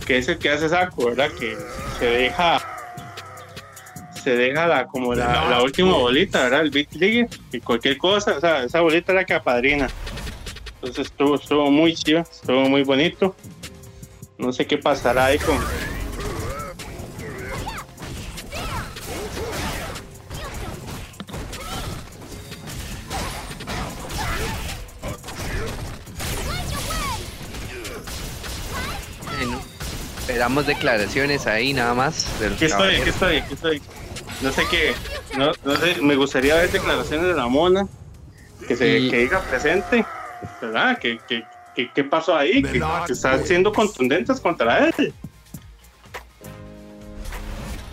[0.06, 1.32] que es el que hace Saco, ¿verdad?
[1.40, 1.58] Que
[2.00, 2.73] se deja
[4.24, 6.62] se deja la, como la, la última bolita, ¿verdad?
[6.62, 9.90] El Big League y cualquier cosa, o sea, esa bolita es la que apadrina.
[10.76, 13.36] Entonces estuvo, estuvo muy chido, estuvo muy bonito.
[14.38, 15.58] No sé qué pasará ahí con.
[29.38, 29.62] Bueno,
[30.20, 32.40] esperamos declaraciones ahí nada más.
[32.40, 33.82] de los Aquí estoy, aquí estoy, aquí estoy.
[34.44, 34.94] No sé qué,
[35.38, 37.88] no, no sé, me gustaría ver declaraciones de la mona,
[38.68, 40.06] que se Y- que diga presente,
[40.62, 41.00] ¿verdad?
[41.00, 41.44] Que, que,
[41.76, 42.62] que- ¿Qué pasó ahí?
[42.62, 45.14] Que, que están siendo contundentes contra él.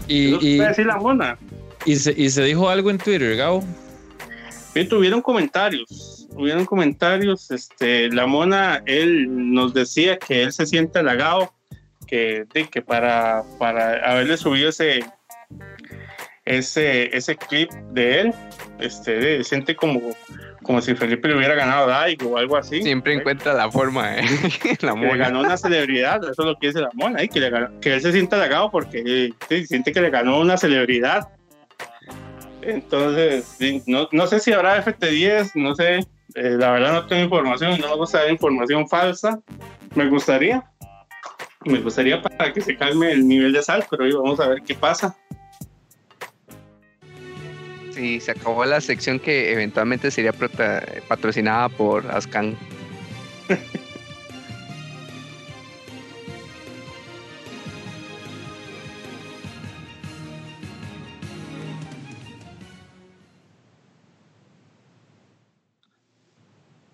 [0.09, 1.39] Y, ¿Qué y, puede decir la mona?
[1.87, 3.65] y se, y se dijo algo en Twitter, Gabo.
[4.75, 10.99] Bien, tuvieron comentarios, tuvieron comentarios, este, la mona, él nos decía que él se siente
[10.99, 11.53] halagado,
[12.07, 15.05] que, de, que para, para haberle subido ese,
[16.51, 18.35] ese, ese clip de él,
[18.81, 20.01] este, siente como,
[20.63, 22.83] como si Felipe le hubiera ganado a Daigo o algo así.
[22.83, 24.23] Siempre encuentra la forma, ¿eh?
[24.81, 27.39] la Que le ganó una celebridad, eso es lo que dice la mona, y que,
[27.41, 30.57] le ganó- que él se siente halagado porque eh, sí, siente que le ganó una
[30.57, 31.29] celebridad.
[32.63, 36.01] Entonces, no, no sé si habrá FT10, no sé,
[36.35, 39.41] eh, la verdad no tengo información, no me gusta dar información falsa,
[39.95, 40.63] me gustaría,
[41.65, 44.63] me gustaría para que se calme el nivel de sal, pero hoy vamos a ver
[44.63, 45.17] qué pasa.
[48.01, 50.33] Sí, se acabó la sección que eventualmente sería
[51.07, 52.57] patrocinada por Ascan.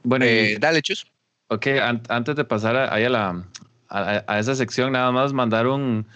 [0.02, 1.06] Bueno, y- Eh, dale, Chus.
[1.48, 3.44] Ok, an- antes de pasar a, ahí a, la,
[3.88, 6.06] a, a esa sección, nada más mandar un,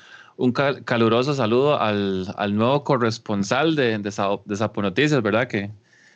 [0.41, 5.47] un cal- caluroso saludo al, al nuevo corresponsal de, de, Sa- de Sapo Noticias, ¿verdad?
[5.49, 5.71] Que,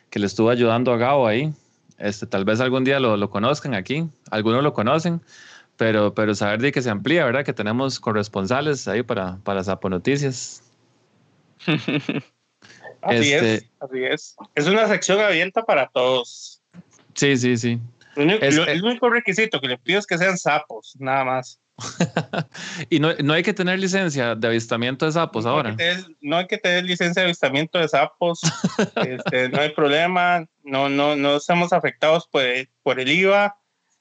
[0.09, 1.53] que le estuvo ayudando a Gabo ahí.
[1.97, 5.21] Este, tal vez algún día lo, lo conozcan aquí, algunos lo conocen,
[5.77, 7.45] pero, pero saber de que se amplía, ¿verdad?
[7.45, 10.63] Que tenemos corresponsales ahí para, para Sapo Noticias.
[13.01, 14.35] Así Este- es, así es.
[14.55, 16.61] Es una sección abierta para todos.
[17.13, 17.79] Sí, sí, sí.
[18.15, 21.23] Lo único- Es- lo- el único requisito que le pido es que sean sapos, nada
[21.23, 21.59] más.
[22.89, 25.71] Y no, no hay que tener licencia de avistamiento de sapos no ahora.
[25.71, 28.41] Hay tener, no hay que tener licencia de avistamiento de sapos,
[28.95, 33.57] este, no hay problema, no, no, no estamos afectados por, el- por el IVA,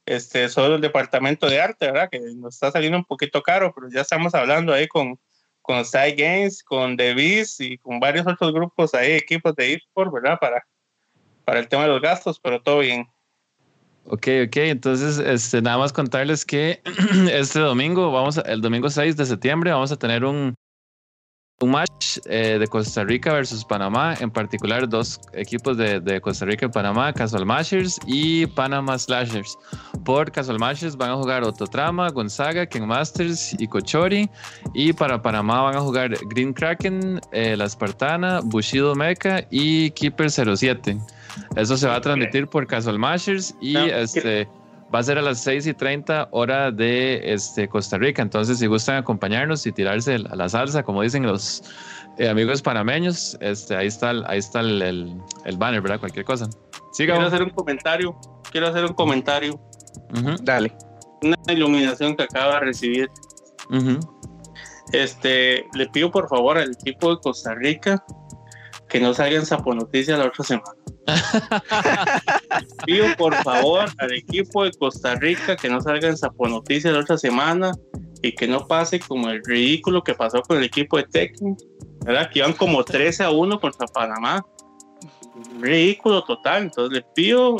[0.06, 2.08] este, solo el departamento de arte, ¿verdad?
[2.10, 5.18] Que nos está saliendo un poquito caro, pero ya estamos hablando ahí con,
[5.62, 10.12] con Side Games, con The Beast y con varios otros grupos ahí, equipos de eSport,
[10.12, 10.38] ¿verdad?
[10.38, 10.64] Para,
[11.44, 13.06] para el tema de los gastos, pero todo bien.
[14.06, 16.82] Ok, ok, entonces este, nada más contarles que
[17.32, 20.54] este domingo, vamos a- el domingo 6 de septiembre, vamos a tener un,
[21.62, 26.44] un match eh, de Costa Rica versus Panamá, en particular dos equipos de, de Costa
[26.44, 29.56] Rica y Panamá, Casual Mashers y Panama Slashers.
[30.04, 34.28] Por Casual Mashers van a jugar Ototrama, Gonzaga, King Masters y Cochori,
[34.74, 40.30] y para Panamá van a jugar Green Kraken, eh, La Espartana, Bushido Mecha y Keeper
[40.30, 40.98] 07.
[41.56, 44.48] Eso se va a transmitir por Casual Mashers y No, este
[44.94, 48.22] va a ser a las 6 y 30 hora de este, Costa Rica.
[48.22, 51.62] Entonces, si gustan acompañarnos y tirarse a la salsa, como dicen los
[52.18, 55.16] eh, amigos panameños, este, ahí está, el- ahí está el, el-
[55.46, 55.98] el banner, ¿verdad?
[55.98, 56.48] Cualquier cosa.
[56.92, 57.14] Siga.
[57.14, 58.16] Quiero hacer un comentario,
[58.52, 59.60] quiero hacer un comentario,
[60.42, 60.72] Dale.
[61.22, 63.10] una iluminación que acabo de recibir.
[64.92, 68.04] Este, le pido por favor al equipo de Costa Rica
[68.88, 70.70] que no salga en Sapo Noticias la otra semana.
[72.86, 77.00] Pido por favor al equipo de Costa Rica que no salga en Sapo Noticias la
[77.00, 77.72] otra semana
[78.22, 81.56] y que no pase como el ridículo que pasó con el equipo de Tekken,
[82.04, 82.30] ¿verdad?
[82.30, 84.44] Que iban como 13 a 1 contra Panamá
[85.60, 86.64] ridículo total.
[86.64, 87.56] Entonces le pido,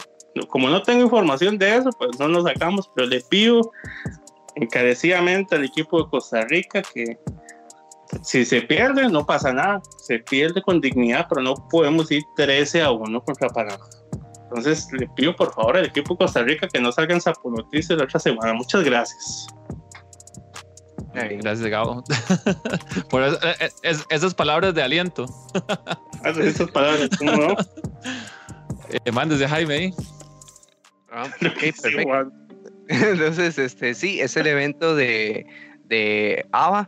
[0.49, 3.73] como no tengo información de eso, pues no lo sacamos, pero le pido
[4.57, 7.19] encarecidamente al equipo de Costa Rica que
[8.23, 12.83] si se pierde no pasa nada, se pierde con dignidad, pero no podemos ir 13
[12.83, 13.85] a 1 contra Panamá.
[14.45, 17.99] Entonces le pido por favor al equipo de Costa Rica que no salgan sapo noticias
[17.99, 18.53] la otra semana.
[18.53, 19.49] Muchas gracias.
[21.15, 22.03] Gracias, Gabo.
[23.11, 25.27] Por eso, eh, eh, esas palabras de aliento.
[26.25, 27.57] Ah, esas palabras, ¿cómo no?
[28.91, 29.93] Eh, desde Jaime.
[31.11, 32.33] Ah, ok, perfecto.
[32.89, 35.47] Entonces, este, sí, es el evento de,
[35.87, 36.87] de ABA.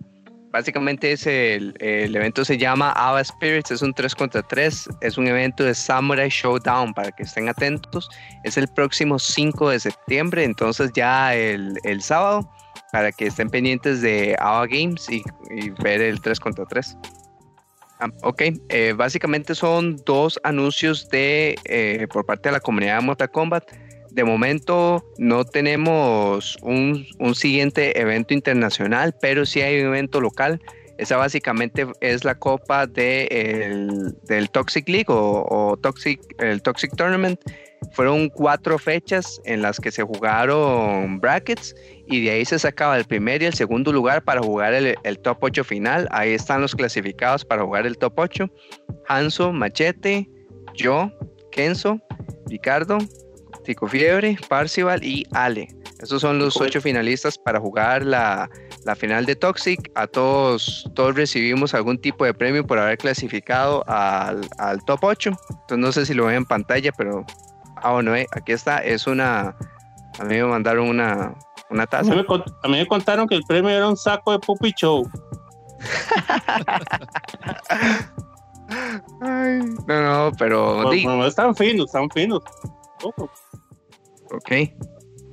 [0.51, 5.19] Básicamente es el, el, evento se llama ABA Spirits, es un 3 contra 3, es
[5.19, 8.09] un evento de Samurai Showdown para que estén atentos.
[8.45, 12.49] Es el próximo 5 de septiembre, entonces ya el, el sábado
[12.93, 15.23] para que estén pendientes de AWA Games y,
[15.83, 16.97] ver el 3 contra 3.
[18.01, 23.07] Ah, ok, eh, básicamente son dos anuncios de eh, por parte de la comunidad de
[23.07, 23.65] Mortal Kombat.
[24.17, 30.59] De momento no tenemos un, un, siguiente evento internacional, pero sí hay un evento local.
[30.97, 37.39] Esa básicamente es la copa de el, del Toxic League o, Toxic, el Toxic Tournament.
[37.93, 41.75] Fueron cuatro fechas en las que se jugaron brackets
[42.07, 45.37] y de ahí se sacaba el primer y el segundo lugar para jugar el, top
[45.43, 46.09] 8 final.
[46.11, 48.51] Ahí están los clasificados para jugar el top 8.
[49.09, 50.27] Hanso, Machete,
[50.75, 51.13] yo,
[51.53, 52.01] Kenzo,
[52.47, 52.97] Ricardo,
[53.67, 55.69] Tico Fiebre, Parcival y Ale.
[56.01, 58.49] Esos son los ocho finalistas para jugar la,
[58.97, 59.91] final de Toxic.
[59.95, 65.31] A todos, todos recibimos algún tipo de premio por haber clasificado al, al top 8.
[65.31, 67.27] Entonces no sé si lo ven en pantalla, pero...
[67.83, 68.79] Ah, bueno, eh, aquí está.
[68.79, 69.57] Es una...
[70.19, 71.35] A mí me mandaron una,
[71.69, 72.13] una taza.
[72.13, 72.25] A mí,
[72.69, 75.11] me, contaron que el premio era un saco de Puppy Show.
[79.87, 80.91] no, no, pero.
[81.27, 82.43] están finos, están finos.
[83.03, 84.51] Ok.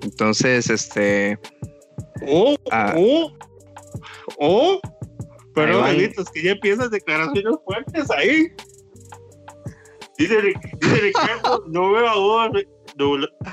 [0.02, 1.40] Entonces, este.
[2.28, 3.32] Oh, ah, oh,
[4.40, 4.80] oh.
[5.56, 8.48] Pero, es que ya empiezas declaraciones fuertes ahí.
[10.18, 10.36] Dice,
[10.80, 12.50] dice Ricardo, no veo a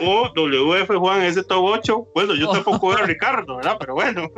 [0.00, 2.08] o WF Juan ese top 8.
[2.14, 3.76] Bueno, yo tampoco veo a Ricardo, ¿verdad?
[3.80, 4.28] Pero bueno.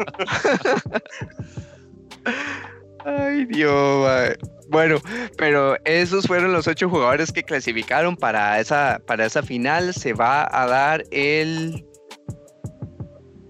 [3.05, 4.37] Ay, Dios,
[4.73, 4.97] Bueno,
[5.37, 9.93] pero esos fueron los ocho jugadores que clasificaron para esa, para esa final.
[9.93, 11.85] Se va a dar el,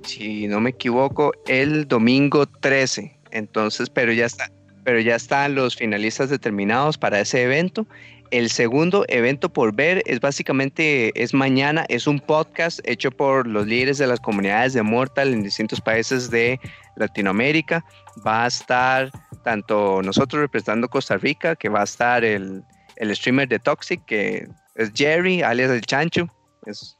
[0.02, 3.20] si no me equivoco, el domingo 13.
[3.30, 4.50] Entonces, pero ya está,
[4.84, 7.86] pero ya están los finalistas determinados para ese evento.
[8.30, 13.66] El segundo evento por ver es básicamente, es mañana, es un podcast hecho por los
[13.66, 16.58] líderes de las comunidades de Mortal en distintos países de
[16.96, 17.84] Latinoamérica.
[18.26, 19.10] Va a estar
[19.44, 22.64] tanto nosotros representando Costa Rica, que va a estar el,
[23.12, 26.26] streamer de Toxic, que es Jerry, alias el Chancho.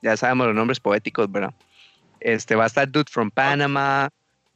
[0.03, 1.55] ya sabemos los nombres poéticos, ¿verdad?
[2.21, 4.11] Este, va a estar Dude from Panama,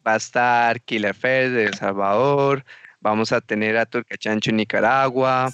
[0.06, 2.64] va a estar Killer Fair de El Salvador,
[3.06, 5.48] vamos a tener a Turca Chancho en Nicaragua,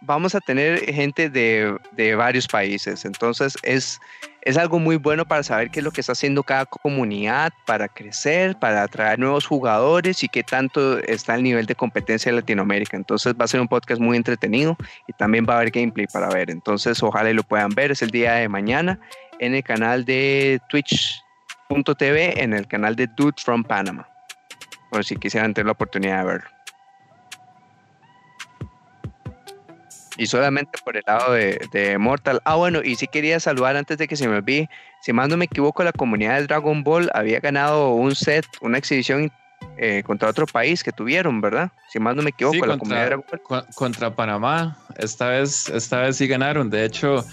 [0.00, 3.04] vamos a tener gente de, varios países.
[3.04, 4.00] Entonces es,
[4.42, 7.86] es algo muy bueno para saber qué es lo que está haciendo cada comunidad para
[7.86, 12.96] crecer, para atraer nuevos jugadores y qué tanto está el nivel de competencia de Latinoamérica.
[12.96, 14.76] Entonces va a ser un podcast muy entretenido
[15.06, 16.50] y también va a haber gameplay para ver.
[16.50, 17.92] Entonces ojalá lo puedan ver.
[17.92, 18.98] Es el día de mañana
[19.38, 24.11] en el canal de twitch.tv, en el canal de Dude from Panama.
[24.92, 26.50] Por si quisieran tener la oportunidad de verlo.
[30.18, 32.40] y solamente por el lado de, Mortal.
[32.44, 34.68] Ah, bueno, y sí quería saludar antes de que se me olvide,
[35.00, 38.76] si más no me equivoco, la comunidad de Dragon Ball había ganado un set, una
[38.76, 39.32] exhibición
[39.78, 41.72] eh, contra otro país que tuvieron, ¿verdad?
[41.88, 43.66] Si más no me equivoco, la contra, comunidad de Dragon Ball.
[43.74, 47.24] Contra Panamá, esta vez, esta vez sí ganaron, de hecho...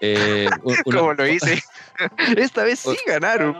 [0.00, 0.48] Eh,
[0.84, 1.62] Como lo hice.
[2.36, 3.56] Esta vez sí ganaron.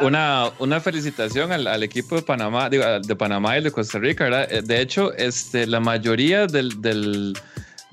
[0.00, 4.52] Una, una felicitación al, equipo de Panamá, digo, de Panamá y de Costa Rica, ¿verdad?
[4.52, 7.38] Eh, de hecho, este, la mayoría del, del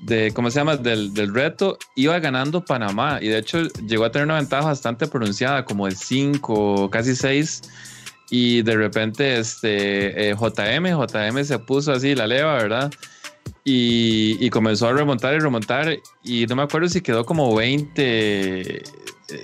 [0.00, 0.76] de, ¿cómo se llama?
[0.76, 5.06] Del, del, reto, iba ganando Panamá y de hecho llegó a tener una ventaja bastante
[5.06, 7.62] pronunciada, como de 5, casi 6.
[8.30, 12.90] Y de repente este, JM, eh, JM se puso así la leva, ¿verdad?
[13.70, 15.98] Y, y, comenzó a remontar y remontar.
[16.24, 18.82] Y no me acuerdo si quedó como 20,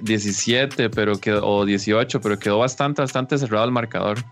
[0.03, 4.25] 17, pero quedó, o 18, pero quedó bastante, bastante cerrado el marcador.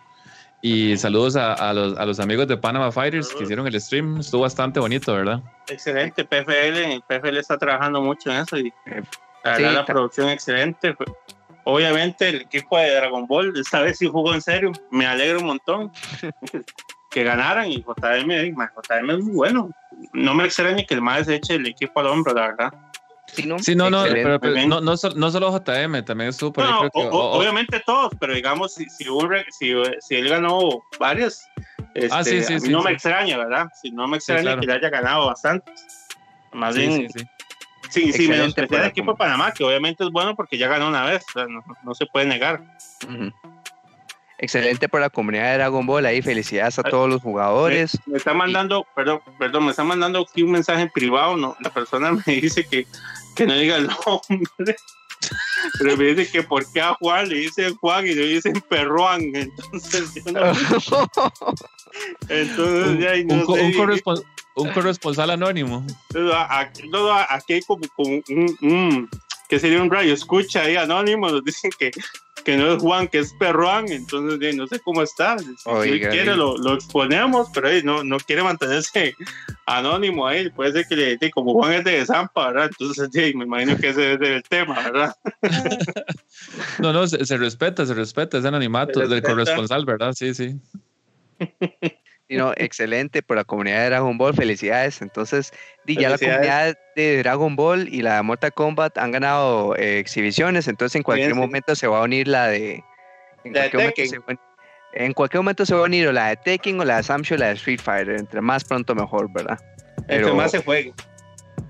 [0.62, 4.20] Y saludos a, los, a, los, amigos de Panama Fighters que hicieron el stream.
[4.20, 5.42] Estuvo bastante bonito, ¿verdad?
[5.68, 6.24] Excelente.
[6.24, 8.72] PFL, PFL está trabajando mucho en eso y
[9.44, 10.96] la producción excelente.
[11.64, 14.72] Obviamente el equipo de Dragon Ball esta vez sí jugó en serio.
[14.90, 15.92] Me alegro un montón
[17.12, 19.70] que ganaran y JM, JM es muy bueno.
[20.12, 22.74] no me extraña que el más eche el equipo al hombro, la verdad.
[23.26, 23.58] Sí, ¿no?
[23.58, 26.70] Sí, no, no, pero, pero no, no, sol- no solo JM, también estuvo por ahí.
[26.70, 29.72] No, creo que- o- o- o- o- obviamente todos, pero digamos, si, si, un si,
[30.00, 31.48] si él ganó varias,
[31.94, 32.84] este, Ah, sí, sí, a mí sí, no sí.
[32.86, 33.68] me extraña, ¿verdad?
[33.80, 34.60] Si no me extraña claro.
[34.60, 36.08] que le haya ganado bastantes.
[36.52, 37.28] Más sí, bien, sí, sí.
[38.32, 41.32] al la equipo de Panamá, que obviamente es bueno porque ya ganó una vez, o
[41.38, 42.62] sea, no, no se puede negar.
[43.06, 43.30] Ujú.
[44.42, 46.04] Excelente por la comunidad de Dragon Ball.
[46.04, 47.96] Ahí felicidades a todos los jugadores.
[48.06, 51.70] Me está mandando, perdón, perdón, me está mandando aquí un mensaje en privado, no, la
[51.70, 52.84] persona me dice que,
[53.36, 54.76] que no diga el nombre.
[55.78, 59.22] Pero me dice que por qué a Juan le dicen Juan y le dicen Perruán.
[59.32, 60.40] Entonces, yo no-
[62.28, 65.86] entonces Un, ya, y no un sé, corresponsal anónimo.
[66.14, 66.32] no,
[67.30, 69.08] aquí hay como, como un, un-
[69.52, 71.90] que sería un rayo escucha ahí anónimo, nos dicen que,
[72.42, 75.38] que no es Juan, que es Perruán, entonces no sé cómo está.
[75.38, 79.14] Si, si él Oiga, quiere lo, lo exponemos, pero ahí no, no quiere mantenerse
[79.66, 82.70] anónimo ahí, puede ser que le como Juan es de Zampa, ¿verdad?
[82.70, 85.14] Entonces ya, me imagino que ese es el tema, ¿verdad?
[86.78, 90.14] No, no, se, se respeta, se respeta, es anonimato Se del corresponsal, ¿verdad?
[90.14, 90.56] Sí, sí.
[92.32, 95.02] Y no, excelente por la comunidad de Dragon Ball, felicidades.
[95.02, 95.52] Entonces,
[95.84, 99.98] di, ya la comunidad de Dragon Ball y la de Mortal Kombat han ganado eh,
[99.98, 102.82] exhibiciones, entonces en cualquier momento se va a unir la de...
[103.44, 104.40] En La de cualquier, momento se va,
[104.94, 107.36] en cualquier momento se va a unir o la de Tekken o la de Samsung
[107.36, 108.16] o la de Street Fighter.
[108.16, 109.58] Entre más pronto mejor, ¿verdad?
[110.08, 110.92] Entre más se juegue.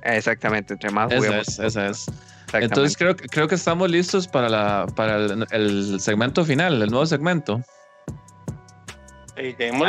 [0.03, 1.49] Exactamente, entre más Esa juguemos.
[1.49, 2.07] es, esa es.
[2.53, 6.91] Entonces creo, que- creo que estamos listos para, la, para el, el segmento final, el
[6.91, 7.63] nuevo segmento.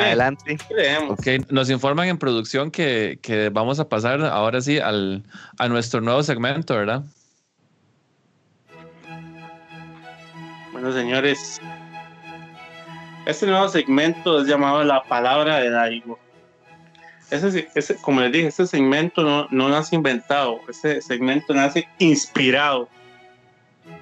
[0.08, 0.58] Adelante.
[0.76, 1.12] le demos.
[1.20, 5.24] Ok, nos informan en producción que, que vamos a pasar ahora sí al,
[5.58, 7.04] a nuestro nuevo segmento, ¿verdad?
[10.72, 11.62] Bueno, señores,
[13.26, 16.20] este nuevo segmento es llamado La Palabra de Daigo.
[17.30, 22.90] Ese, ese- como les dije, este segmento no, no nace inventado, este segmento nace inspirado.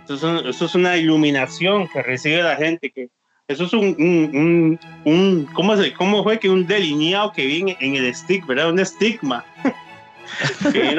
[0.02, 3.10] Esto es, un- esto es una iluminación que recibe la gente, que
[3.52, 7.78] eso es un, un, un- un- ¿cómo, se, ¿cómo fue que un delineado que viene
[7.80, 8.70] en el stick, ¿verdad?
[8.70, 9.44] Un estigma.
[10.72, 10.96] Que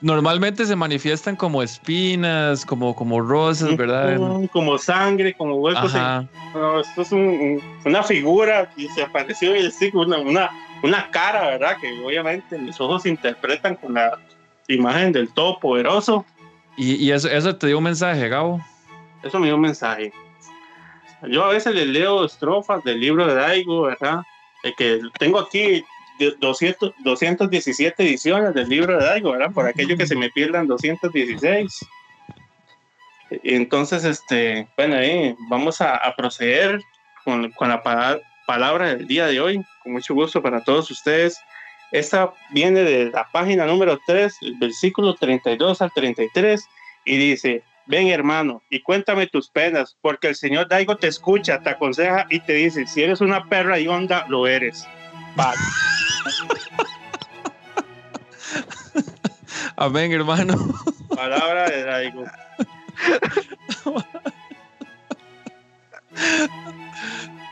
[0.00, 4.18] Normalmente se manifiestan como espinas, como, como rosas, ¿verdad?
[4.52, 6.28] Como sangre, como huecos en.
[6.54, 10.50] No, esto es un- un- una figura y se apareció en el stick, una, una,
[10.82, 11.78] una cara, ¿verdad?
[11.80, 14.18] Que obviamente mis ojos interpretan con la
[14.68, 16.26] imagen del Todopoderoso.
[16.76, 18.60] Y, y eso, eso te dio un mensaje, Gabo.
[19.22, 20.12] Eso me dio un mensaje.
[21.28, 24.20] Yo a veces les leo estrofas del libro de Daigo, ¿verdad?
[24.62, 25.84] El que tengo aquí
[26.18, 29.52] de 200, 217 ediciones del libro de Daigo, ¿verdad?
[29.52, 31.84] Por aquello que se me pierdan 216.
[33.42, 36.80] Entonces, este, bueno, ahí vamos a, a proceder
[37.24, 41.38] con, con la pa- palabra del día de hoy, con mucho gusto para todos ustedes.
[41.90, 46.64] Esta viene de la página número 3, el versículo 32 al 33,
[47.04, 51.70] y dice, ven hermano, y cuéntame tus penas, porque el Señor Daigo te escucha, te
[51.70, 54.86] aconseja y te dice, si eres una perra y onda, lo eres.
[55.36, 55.54] Bye.
[59.76, 60.54] Amén, hermano.
[61.14, 62.24] Palabra de Daigo.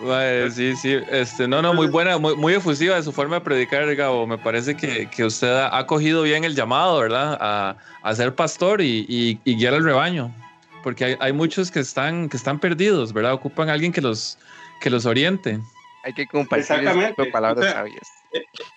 [0.00, 0.98] Vale, sí, sí.
[1.10, 4.26] Este, no, no, muy buena, muy, muy efusiva de su forma de predicar, Gabo.
[4.26, 7.36] Me parece que, que usted ha cogido bien el llamado, ¿verdad?
[7.40, 10.34] A, a ser pastor y, y- y guiar al rebaño.
[10.82, 13.32] Porque hay, hay muchos que están, que están perdidos, ¿verdad?
[13.32, 14.38] Ocupan a alguien que los,
[14.80, 15.58] que los oriente.
[16.04, 17.26] Hay que compartir tipo Exactamente.
[17.32, 18.08] palabras O sea, sabias.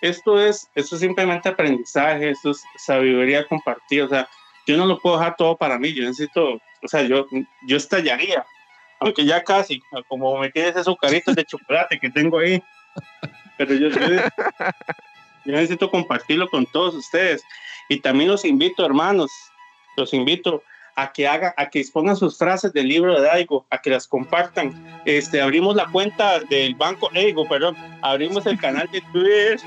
[0.00, 4.06] Esto es, esto es simplemente aprendizaje, esto es sabiduría compartida.
[4.06, 4.28] O sea,
[4.66, 7.26] yo no lo puedo dejar todo para mí, yo necesito, o sea, yo,
[7.66, 8.44] yo estallaría,
[9.00, 12.62] aunque ya casi, como me quede ese azucarito de chocolate que tengo ahí.
[13.56, 13.88] Pero yo,
[15.44, 17.42] necesito compartirlo con todos ustedes.
[17.88, 19.30] Y también los invito, hermanos,
[19.96, 20.62] los invito
[20.96, 24.06] a que hagan, a que expongan sus frases del libro de Daigo, a que las
[24.06, 25.02] compartan.
[25.06, 29.58] Este, abrimos la cuenta del banco Ego, perdón, abrimos el canal de Twitter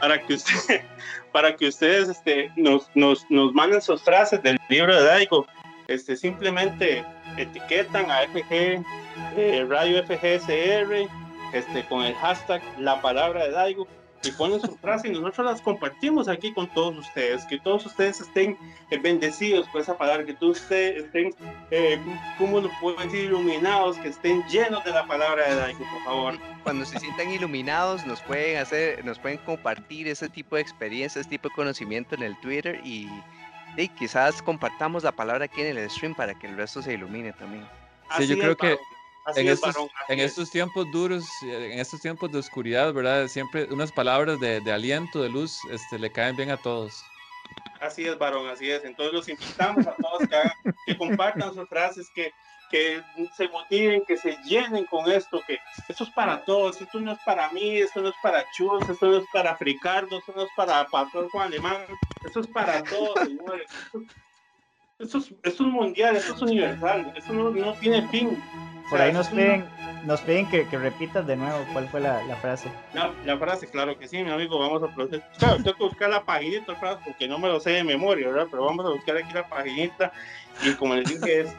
[0.00, 0.82] para que usted,
[1.32, 5.46] para que ustedes este, nos, nos, nos manden sus frases del libro de Daigo.
[5.88, 7.04] Este, simplemente
[7.36, 8.82] etiquetan a FG,
[9.36, 11.08] eh, Radio FGSR,
[11.52, 13.86] este, con el hashtag la palabra de Daigo
[14.24, 18.20] y ponen su frase y nosotros las compartimos aquí con todos ustedes, que todos ustedes
[18.20, 18.56] estén
[18.90, 21.34] eh, bendecidos por esa palabra, que todos ustedes estén,
[21.70, 21.98] eh,
[22.38, 23.24] ¿cómo lo puedo decir?
[23.24, 26.38] Iluminados, que estén llenos de la palabra de Daigo, por favor.
[26.62, 31.30] Cuando se sientan iluminados, nos pueden hacer, nos pueden compartir ese tipo de experiencia, ese
[31.30, 33.08] tipo de conocimiento en el Twitter y,
[33.76, 37.32] y quizás compartamos la palabra aquí en el stream para que el resto se ilumine
[37.32, 37.64] también.
[38.16, 38.78] Sí, yo Así creo que-.
[39.24, 39.88] Así en es, estos, varón.
[40.02, 40.24] así en es.
[40.26, 43.28] estos tiempos duros, en estos tiempos de oscuridad, ¿verdad?
[43.28, 47.04] Siempre unas palabras de, de aliento, de luz, este, le caen bien a todos.
[47.80, 48.84] Así es, varón, así es.
[48.84, 52.32] Entonces los invitamos a todos que, hagan- que compartan sus frases, que,
[52.72, 53.02] que
[53.36, 55.58] se motiven, que se llenen con esto, que
[55.88, 59.06] esto es para todos, esto no es para mí, esto no es para Chus, esto
[59.06, 61.82] no es para Fricardo, esto no es para Pastor Juan Alemán,
[62.24, 63.70] esto es para todos, señores.
[63.84, 64.02] Esto,
[64.98, 68.42] esto es, esto es mundial, esto es universal, esto no, no tiene fin.
[68.86, 69.68] O Por sea, ahí nos piden,
[70.04, 72.68] nos piden que, que repitas de nuevo cuál fue la, la frase.
[72.92, 75.22] La, la frase, claro que sí, mi amigo, vamos a proceder.
[75.38, 78.48] Claro, tengo que buscar la paginita, frase, porque no me lo sé de memoria, ¿verdad?
[78.50, 80.12] Pero vamos a buscar aquí la paginita.
[80.62, 81.54] Y como les dije, es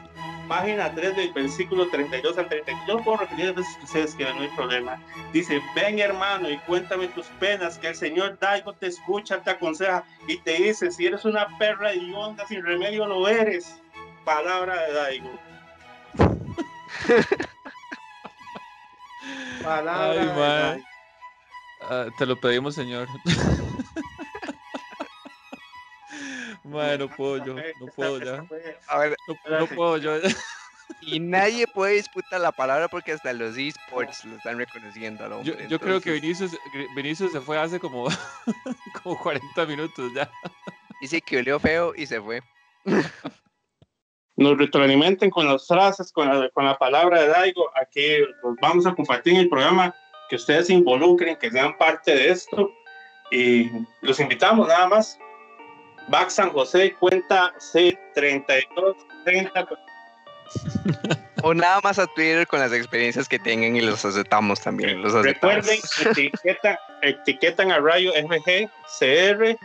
[0.48, 2.86] página 3 del versículo 32 al 33.
[2.86, 5.00] Yo puedo repetir las veces que ustedes quieran, no hay problema.
[5.32, 10.04] Dice, ven hermano y cuéntame tus penas, que el Señor Daigo te escucha, te aconseja
[10.28, 13.80] y te dice, si eres una perra y onda sin remedio lo eres.
[14.24, 15.30] Palabra de Daigo.
[19.62, 20.84] Palabra Ay, man.
[21.82, 23.08] Ah, te lo pedimos, señor.
[26.64, 28.44] Bueno, no puedo yo, no puedo ya.
[28.88, 29.16] A ver,
[29.48, 30.16] No, no puedo yo.
[31.00, 35.78] y nadie puede disputar la palabra porque hasta los esports lo están reconociendo al Yo,
[35.78, 36.56] creo que Vinicius,
[36.96, 38.08] Vinicius se fue hace como,
[39.02, 40.30] como 40 minutos ya.
[41.00, 42.42] Dice que olió feo y se fue.
[44.36, 47.70] Nos retroalimenten con las frases, con la, con la palabra de Daigo.
[47.80, 49.94] Aquí los vamos a compartir en el programa,
[50.28, 52.70] que ustedes se involucren, que sean parte de esto.
[53.30, 53.70] Y
[54.02, 55.18] los invitamos nada más.
[56.08, 59.78] Back San José, cuenta C3230.
[61.42, 65.00] O nada más a Twitter con las experiencias que tengan y los aceptamos también.
[65.02, 65.66] Los aceptamos.
[65.66, 65.80] Recuerden,
[66.10, 68.68] etiquetan, etiquetan a Rayo FG,
[68.98, 69.56] CR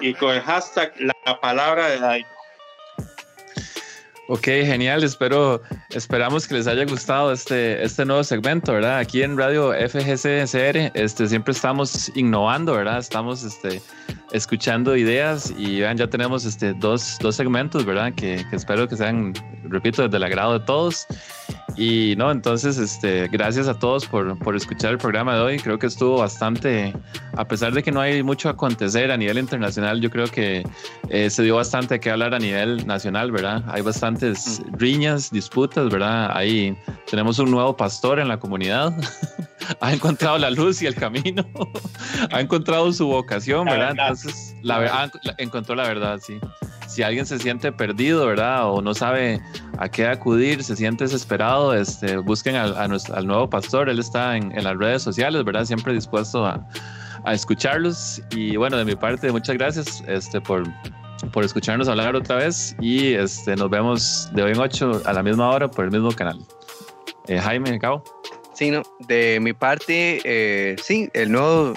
[0.00, 2.39] y con el hashtag la palabra de Daigo.
[4.32, 5.02] Ok, genial.
[5.02, 5.60] Espero,
[5.90, 8.98] esperamos que les haya gustado este, este nuevo segmento, ¿verdad?
[8.98, 13.00] Aquí en Radio FGCSR, este, siempre estamos innovando, ¿verdad?
[13.00, 13.82] Estamos este,
[14.30, 18.12] escuchando ideas y ya tenemos este, dos, dos segmentos, ¿verdad?
[18.14, 21.08] Que, espero que sean, repito, del agrado de todos.
[21.80, 25.58] Y no, entonces, este, gracias a todos por, por escuchar el programa de hoy.
[25.58, 26.92] Creo que estuvo bastante,
[27.34, 30.62] a pesar de que no hay mucho a acontecer a nivel internacional, yo creo que
[31.08, 33.64] eh, se dio bastante que hablar a nivel nacional, ¿verdad?
[33.66, 36.36] Hay bastantes riñas, disputas, ¿verdad?
[36.36, 36.76] Ahí
[37.10, 38.92] tenemos un nuevo pastor en la comunidad.
[39.80, 41.46] ha encontrado la luz y el camino.
[42.30, 43.92] ha encontrado su vocación, ¿verdad?
[43.92, 46.38] Entonces, la, ah, encontró la verdad, sí.
[46.86, 48.68] Si alguien se siente perdido, ¿verdad?
[48.68, 49.40] O no sabe
[49.78, 53.88] a qué acudir, se siente desesperado, este, busquen al, a nuestro- al nuevo pastor.
[53.88, 55.64] Él está en, en las redes sociales, ¿verdad?
[55.64, 56.66] Siempre dispuesto a,
[57.24, 58.20] a escucharlos.
[58.30, 60.64] Y bueno, de mi parte, muchas gracias este, por,
[61.32, 62.76] por escucharnos hablar otra vez.
[62.80, 66.10] Y este, nos vemos de hoy en 8 a la misma hora por el mismo
[66.12, 66.38] canal.
[67.28, 68.02] Eh, Jaime, Cabo.
[68.54, 71.72] Sí, no, de mi parte, eh, sí, el nuevo,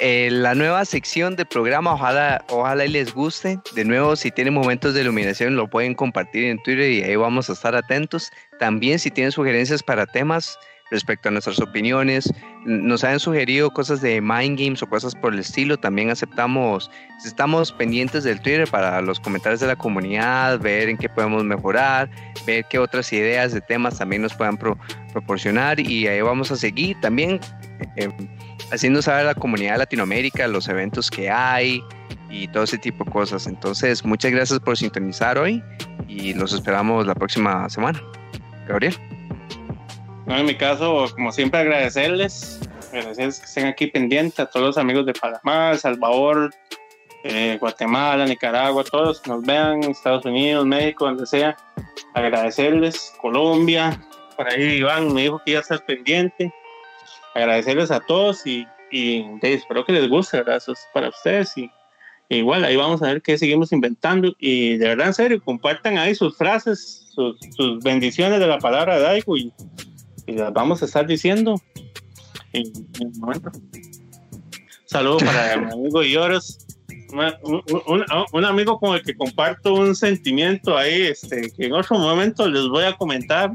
[0.00, 3.58] eh, la nueva sección del programa, ojalá, ojalá y les guste.
[3.74, 7.48] De nuevo, si tienen momentos de iluminación, lo pueden compartir en Twitter y ahí vamos
[7.50, 8.30] a estar atentos.
[8.58, 10.58] También si tienen sugerencias para temas
[10.90, 12.30] respecto a nuestras opiniones,
[12.66, 16.90] nos han sugerido cosas de mind games o cosas por el estilo, también aceptamos,
[17.24, 22.10] estamos pendientes del Twitter para los comentarios de la comunidad, ver en qué podemos mejorar,
[22.46, 24.78] ver qué otras ideas de temas también nos puedan pro-
[25.14, 27.40] proporcionar y ahí vamos a seguir también
[27.96, 28.10] eh,
[28.70, 31.82] haciendo saber a la comunidad de Latinoamérica los eventos que hay
[32.30, 33.46] y todo ese tipo de cosas.
[33.46, 35.62] Entonces, muchas gracias por sintonizar hoy
[36.08, 38.02] y los esperamos la próxima semana.
[38.66, 38.96] Gabriel.
[40.26, 42.60] No, en mi caso, como siempre, agradecerles,
[42.92, 46.54] agradecerles que estén aquí pendientes a todos los amigos de Panamá, Salvador,
[47.24, 51.56] eh, Guatemala, Nicaragua, todos los que nos vean, Estados Unidos, México, donde sea,
[52.14, 54.00] agradecerles, Colombia,
[54.36, 56.52] por ahí Iván me dijo que iba a estar pendiente,
[57.34, 60.56] agradecerles a todos y, y espero que les guste, ¿verdad?
[60.56, 61.70] Eso es para ustedes y
[62.28, 66.14] igual ahí vamos a ver qué seguimos inventando y de verdad en serio compartan ahí
[66.14, 69.52] sus frases sus, sus bendiciones de la palabra de Daigo y,
[70.26, 71.60] y las vamos a estar diciendo
[72.54, 72.64] en,
[73.00, 73.50] en un momento.
[74.86, 76.02] Saludo para mi amigo
[77.12, 81.74] una- un, un- un amigo con el que comparto un sentimiento ahí, este, que en
[81.74, 83.50] otro momento les voy a comentar.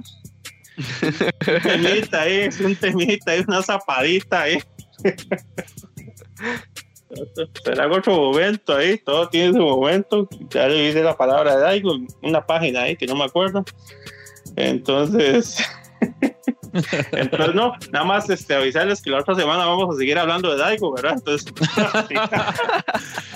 [1.47, 4.59] Un temita ahí, un temita ahí, una zapadita ahí.
[7.63, 10.27] Será otro momento ahí, todo tiene su momento.
[10.49, 13.63] Ya le hice la palabra de en una página ahí que no me acuerdo.
[14.55, 15.57] Entonces,
[17.11, 20.57] entonces no, nada más este, avisarles que la otra semana vamos a seguir hablando de
[20.57, 21.13] Daigo, ¿verdad?
[21.15, 21.51] Entonces,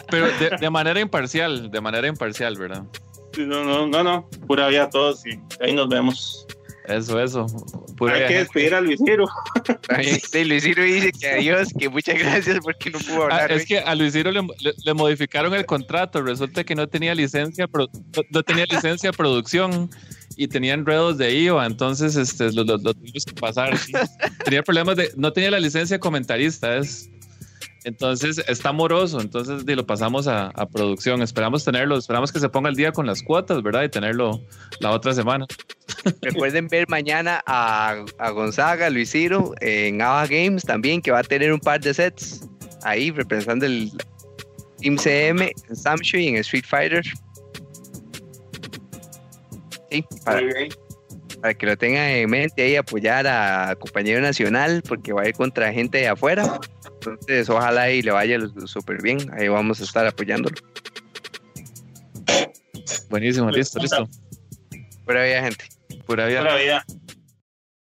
[0.10, 2.84] Pero de, de manera imparcial, de manera imparcial, ¿verdad?
[3.38, 6.46] no, no, no, no, pura vida a todos y ahí nos vemos.
[6.88, 7.46] Eso, eso.
[7.98, 9.26] Pura Hay que despedir a Luis Ciro.
[9.88, 13.52] También, sí, Luis Ciro dice que adiós, que muchas gracias porque no pudo Ah, hablar.
[13.52, 16.22] es que a Luis Ciro le, le- le modificaron el contrato.
[16.24, 19.90] Resulta que no tenía licencia, pro- no, no tenía licencia de producción
[20.38, 21.66] y tenía enredos de IVA.
[21.66, 23.78] Entonces, este, lo, lo- lo tuvimos que pasar.
[23.78, 23.92] sí.
[24.44, 26.78] Tenía problemas de, no tenía la licencia de comentarista.
[26.78, 27.10] Es,
[27.84, 29.20] entonces está moroso.
[29.22, 31.22] Entonces di, lo pasamos a, a producción.
[31.22, 33.84] Esperamos tenerlo, esperamos que se ponga el día con las cuotas, ¿verdad?
[33.84, 34.42] Y tenerlo
[34.80, 35.48] la otra semana.
[36.22, 41.24] Recuerden ver mañana a, a Gonzaga, Luis Ciro, en Ava Games también, que va a
[41.24, 42.42] tener un par de sets
[42.84, 43.92] ahí representando el
[44.80, 47.04] Team CM en Samshui y en Street Fighter.
[49.90, 50.70] Sí, para, Muy bien.
[51.42, 55.34] Para que lo tengan en mente ahí, apoyar a compañero nacional, porque va a ir
[55.34, 56.60] contra gente de afuera.
[56.86, 59.20] Entonces, ojalá y le vaya súper bien.
[59.34, 60.56] Ahí vamos a estar apoyándolo.
[63.10, 64.08] Buenísimo, listo, listo.
[65.06, 65.66] Pura vida, gente.
[66.06, 66.42] Pura vida.
[66.42, 66.86] Pura vida.